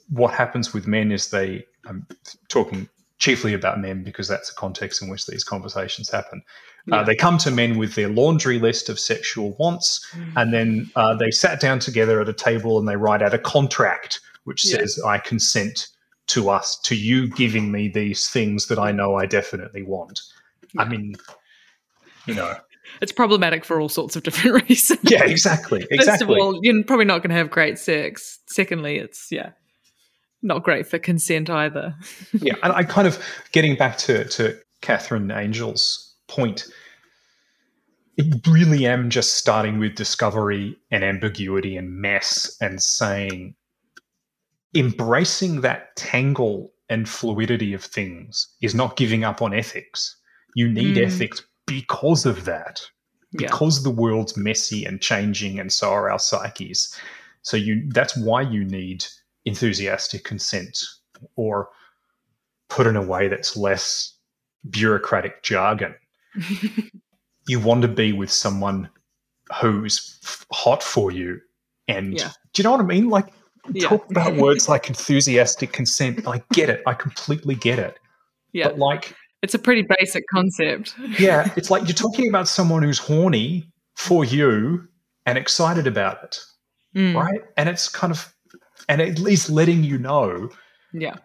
[0.10, 2.06] what happens with men is they i'm
[2.50, 2.88] talking
[3.20, 6.42] chiefly about men because that's the context in which these conversations happen.
[6.92, 10.06] Uh, they come to men with their laundry list of sexual wants
[10.36, 13.38] and then uh, they sat down together at a table and they write out a
[13.40, 14.78] contract which Yeah.
[14.78, 15.88] says i consent
[16.28, 20.20] to us to you giving me these things that i know i definitely want.
[20.78, 21.16] I mean,
[22.26, 22.56] you know,
[23.02, 25.00] It's problematic for all sorts of different reasons.
[25.04, 28.40] yeah, exactly, First of all, you're probably not going to have great sex.
[28.48, 29.52] Secondly, it's yeah,
[30.44, 31.96] not great for consent either.
[32.34, 33.18] yeah, and I kind of
[33.52, 36.66] getting back to to Katherine Angel's point.
[38.16, 43.56] It really am just starting with discovery and ambiguity and mess and saying,
[44.76, 50.16] embracing that tangle and fluidity of things is not giving up on ethics.
[50.56, 51.08] You need Mm.
[51.08, 52.82] ethics because of that,
[53.32, 53.48] Yeah.
[53.48, 56.96] because the world's messy and changing, and so are our psyches.
[57.42, 59.06] So you that's why you need
[59.46, 60.84] enthusiastic consent,
[61.36, 61.70] or
[62.70, 64.14] put in a way that's less
[64.70, 65.94] bureaucratic jargon.
[67.48, 68.90] you want to be with someone
[69.62, 71.40] who's f- hot for you,
[71.88, 72.30] and Yeah.
[72.54, 73.10] do you know what I mean?
[73.10, 73.34] Like
[73.72, 73.88] Yeah.
[73.90, 76.28] talk about words like enthusiastic consent.
[76.28, 76.82] I get it.
[76.88, 77.98] I completely get it.
[78.54, 80.96] Yeah, But like it's a pretty basic concept.
[81.20, 84.88] yeah, it's like you're talking about someone who's horny for you
[85.26, 86.40] and excited about it,
[86.96, 87.42] Mm, right?
[87.58, 88.33] And it's kind of,
[88.90, 90.50] and at least letting you know.
[90.94, 91.16] Yeah,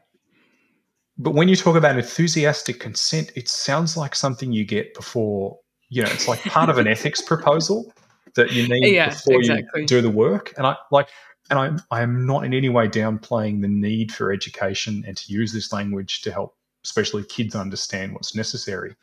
[1.19, 6.03] But when you talk about enthusiastic consent, it sounds like something you get before, you
[6.03, 7.93] know, it's like part of an ethics proposal
[8.35, 9.83] that you need Yeah, before exactly.
[9.83, 10.55] you do the work.
[10.57, 11.09] And I like,
[11.51, 15.53] and I'm I'm not in any way downplaying the need for education and to use
[15.53, 18.95] this language to help, especially kids, understand what's necessary.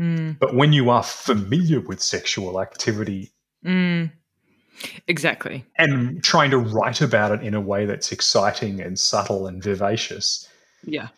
[0.00, 3.32] Mm, But when you are familiar with sexual activity
[3.64, 4.10] mm.
[5.06, 5.64] Exactly.
[5.78, 10.48] and trying to write about it in a way that's exciting and subtle and vivacious,
[10.84, 11.08] Yeah.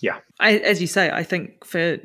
[0.00, 0.18] Yeah.
[0.40, 1.98] I, as you say, I think for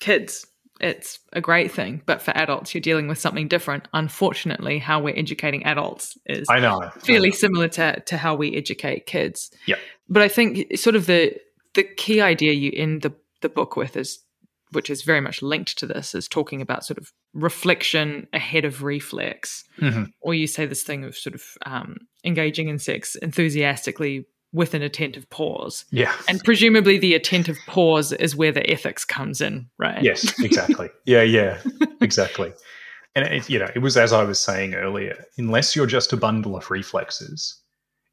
[0.00, 0.46] kids,
[0.80, 3.88] it's a great thing, but for adults, you're dealing with something different.
[3.92, 6.90] Unfortunately, how we're educating adults is I know.
[7.00, 9.50] fairly similar to, to how we educate kids.
[9.66, 9.76] Yeah.
[10.08, 11.36] But I think sort of the
[11.74, 14.18] the key idea you end the, the book with is
[14.72, 18.82] which is very much linked to this, is talking about sort of reflection ahead of
[18.82, 19.64] reflex.
[19.80, 20.12] Mhm.
[20.20, 24.82] Or you say this thing of sort of um, engaging in sex enthusiastically with an
[24.82, 25.84] attentive pause.
[25.90, 26.14] Yeah.
[26.28, 30.02] And presumably the attentive pause is where the ethics comes in, right?
[30.02, 30.90] Yes, exactly.
[31.06, 31.58] yeah, yeah,
[32.00, 32.52] exactly.
[33.14, 35.24] And it, you know, it was as I was saying earlier.
[35.38, 37.58] Unless you're just a bundle of reflexes,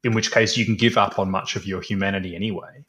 [0.02, 2.84] in which case you can give up on much of your humanity anyway,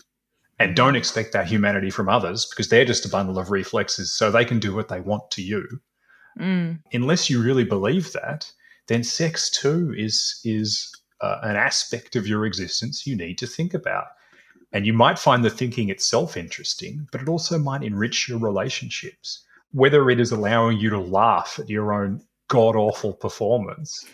[0.62, 4.30] and don't expect that humanity from others because they're just a bundle of reflexes, so
[4.30, 5.82] they can do what they want to you.
[6.39, 8.51] Mm, Unless you really believe that,
[8.88, 10.91] then sex too is is
[11.22, 14.05] uh, an aspect of your existence you need to think about.
[14.74, 19.45] And you might find the thinking itself interesting, but it also might enrich your relationships.
[19.74, 24.05] Whether it is allowing you to laugh at your own god awful performance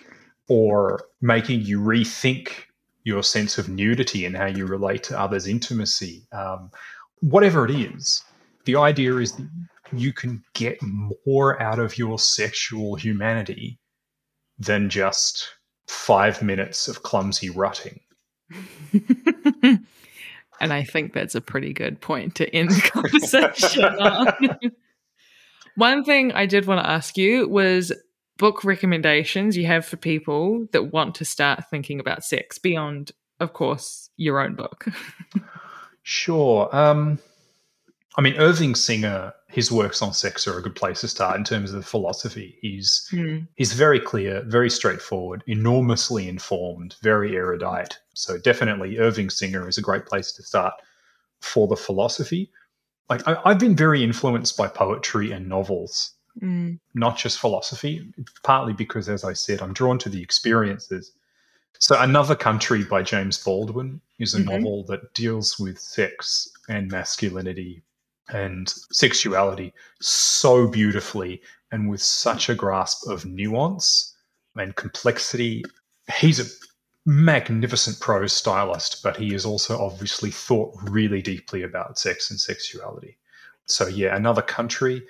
[0.47, 2.66] or making you rethink
[3.07, 6.69] your sense of nudity and how you relate to others' intimacy, um,
[7.21, 8.21] whatever it is,
[8.65, 9.47] the idea is that
[9.93, 10.77] you can get
[11.25, 13.79] more out of your sexual humanity
[14.59, 15.47] than just
[15.87, 18.01] five minutes of clumsy rutting.
[18.93, 24.59] and I think that's a pretty good point to end the conversation on.
[25.75, 27.93] One thing I did want to ask you was
[28.37, 33.53] book recommendations you have for people that want to start thinking about sex beyond, of
[33.53, 34.85] course, your own book.
[36.03, 36.73] Sure.
[36.73, 37.19] Um,
[38.17, 41.43] I mean, Irving Singer, his works on sex are a good place to start in
[41.43, 42.57] terms of the philosophy.
[42.61, 43.39] He's Hmm.
[43.55, 47.97] he's very clear, very straightforward, enormously informed, very erudite.
[48.13, 50.73] So definitely, Irving Singer is a great place to start
[51.41, 52.51] for the philosophy.
[53.09, 56.79] Like I, I've been very influenced by poetry and novels, Mm.
[56.93, 58.13] not just philosophy.
[58.43, 61.11] Partly because, as I said, I'm drawn to the experiences.
[61.79, 64.45] So, Another Country by James Baldwin is a Mhm.
[64.45, 67.81] novel that deals with sex and masculinity
[68.29, 74.15] and sexuality so beautifully and with such a grasp of nuance
[74.55, 75.63] and complexity.
[76.19, 76.45] He's a
[77.05, 83.17] magnificent prose stylist, but he has also obviously thought really deeply about sex and sexuality.
[83.65, 85.07] So, yeah, Another Country.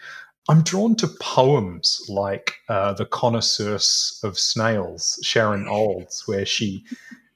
[0.50, 6.84] I'm drawn to poems like uh, The Connoisseurs of Snails, Sharon Olds, where she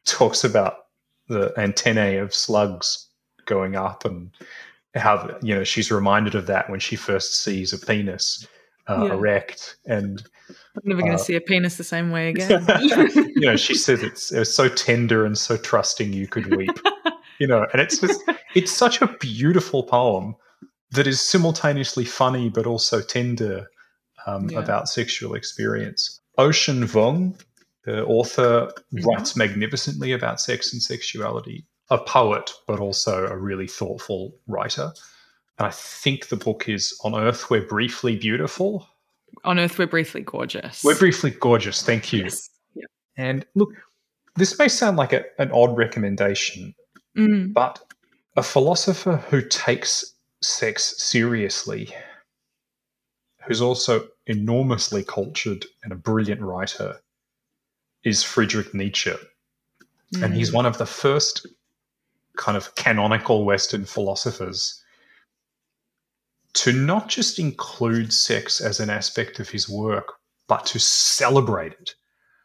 [0.05, 0.76] talks about
[1.28, 3.07] the antennae of slugs
[3.45, 4.32] going up and
[4.95, 8.47] how you know she's reminded of that when she first sees a penis
[8.88, 9.14] uh, Yeah.
[9.14, 10.22] erect and
[10.76, 12.66] I'm never going Uh, to see a penis the same way again.
[13.36, 16.78] you know she says it's, it's so tender and so trusting you could weep
[17.39, 18.22] you know and it's just
[18.55, 20.36] it's such a beautiful poem
[20.92, 23.68] that is simultaneously funny but also tender
[24.28, 24.60] um, Yeah.
[24.60, 27.39] about sexual experience Ocean Vuong
[27.86, 29.06] the author Mhm.
[29.06, 34.92] writes magnificently about sex and sexuality a poet but also a really thoughtful writer
[35.60, 38.88] And I think the book is On Earth We're Briefly Beautiful.
[39.44, 40.84] On Earth, we're briefly gorgeous.
[40.84, 41.84] We're briefly gorgeous.
[41.84, 42.24] Thank you.
[42.24, 42.50] Yes.
[42.74, 42.86] Yeah.
[43.16, 43.70] And look,
[44.38, 46.74] this may sound like a, an odd recommendation,
[47.18, 47.80] Mm, but
[48.38, 50.11] a philosopher who takes
[50.42, 51.94] sex seriously,
[53.44, 57.00] who's also enormously cultured and a brilliant writer,
[58.04, 59.14] is Friedrich Nietzsche.
[60.22, 61.48] And he's mm, one of the first
[62.36, 64.82] kind of canonical Western philosophers
[66.54, 70.14] to not just include sex as an aspect of his work,
[70.48, 71.96] but to celebrate it.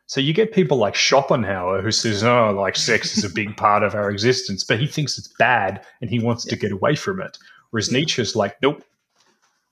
[0.07, 3.83] So you get people like Schopenhauer who says, "Oh, like sex is a big part
[3.83, 7.21] of our existence," but he thinks it's bad and he wants to get away from
[7.21, 7.37] it.
[7.77, 8.83] Whereas Nietzsche's like, "Nope,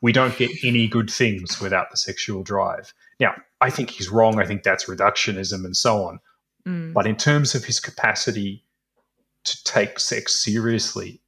[0.02, 4.38] we don't get any good things without the sexual drive." Now, I think he's wrong.
[4.38, 6.20] I think that's reductionism and so on.
[6.66, 8.62] mm, But in terms of his capacity
[9.44, 11.22] to take sex seriously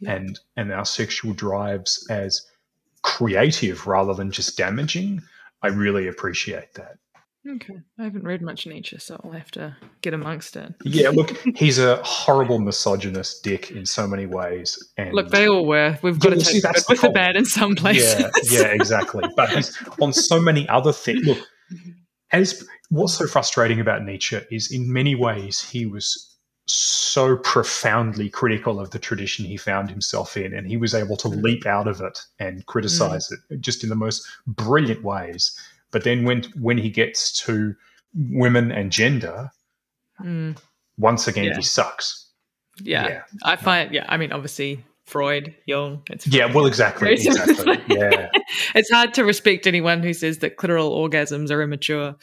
[0.00, 0.16] Yeah.
[0.16, 2.46] and and our sexual drives as
[3.00, 5.22] creative rather than just damaging,
[5.62, 6.98] I really appreciate that.
[7.46, 7.74] Okay.
[7.98, 10.74] I haven't read much Nietzsche, so I'll have to get amongst it.
[10.84, 14.78] Yeah, look, he's a horrible misogynist dick in so many ways.
[14.96, 15.98] And Look, they all were.
[16.02, 17.74] We've got Yeah, to see, take the that's good the with the bad in some
[17.74, 18.20] places.
[18.50, 19.24] Yeah, yeah, exactly.
[19.36, 21.26] But he's on so many other things.
[21.26, 21.38] Look,
[22.32, 26.36] as what's so frustrating about Nietzsche is in many ways he was
[26.66, 31.28] so profoundly critical of the tradition he found himself in, and he was able to
[31.28, 33.38] leap out of it and criticize mm.
[33.50, 35.56] it just in the most brilliant ways.
[35.90, 37.74] But then when when he gets to
[38.14, 39.50] women and gender,
[40.22, 40.56] Mm,
[40.98, 41.56] once again Yeah.
[41.56, 42.26] he sucks.
[42.82, 43.08] yeah.
[43.08, 43.22] Yeah.
[43.44, 47.78] I find, yeah, I mean, obviously, Freud, Jung, it's Yeah, well, exactly, exactly.
[47.88, 48.28] Yeah.
[48.74, 52.14] it's hard to respect anyone who says that clitoral orgasms are immature.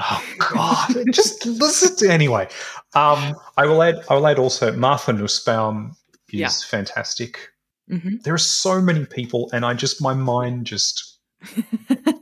[0.00, 0.94] Oh God!
[1.12, 2.48] Just listen to anyway.
[2.94, 3.96] Um, I will add.
[4.10, 5.94] I will add also Martha Nussbaum
[6.32, 6.48] is Yeah.
[6.48, 7.50] fantastic.
[7.88, 11.18] hmm There are so many people, and I just my mind just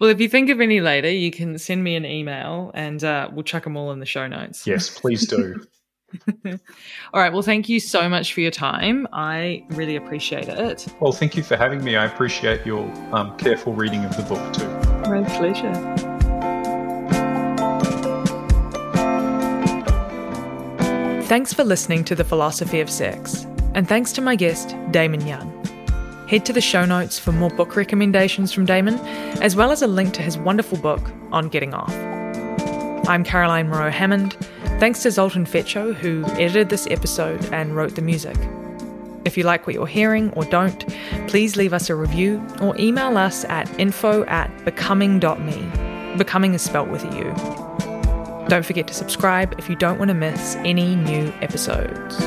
[0.00, 3.28] well, if you think of any later, you can send me an email and uh,
[3.32, 4.66] we'll chuck them all in the show notes.
[4.66, 5.62] yes, please do.
[6.44, 7.32] All right.
[7.32, 9.06] Well, thank you so much for your time.
[9.12, 10.86] I really appreciate it.
[10.98, 11.96] well, thank you for having me.
[11.96, 14.68] I appreciate your um, careful reading of the book too.
[15.08, 15.72] My pleasure.
[21.24, 25.59] Thanks for listening to The Philosophy of Sex, and thanks to my guest, Damon Young.
[26.30, 29.00] Head to the show notes for more book recommendations from Damon,
[29.42, 31.92] as well as a link to his wonderful book, On Getting Off.
[33.08, 34.34] I'm Caroline Moreau Hammond.
[34.78, 38.36] Thanks to Zoltan Fetcho, who edited this episode and wrote the music.
[39.24, 40.86] If you like what you're hearing or don't,
[41.26, 46.16] please leave us a review or email us at info at becuming.me.
[46.16, 48.46] Becoming is spelt with a U.
[48.46, 52.20] Don't forget to subscribe if you don't want to miss any new episodes.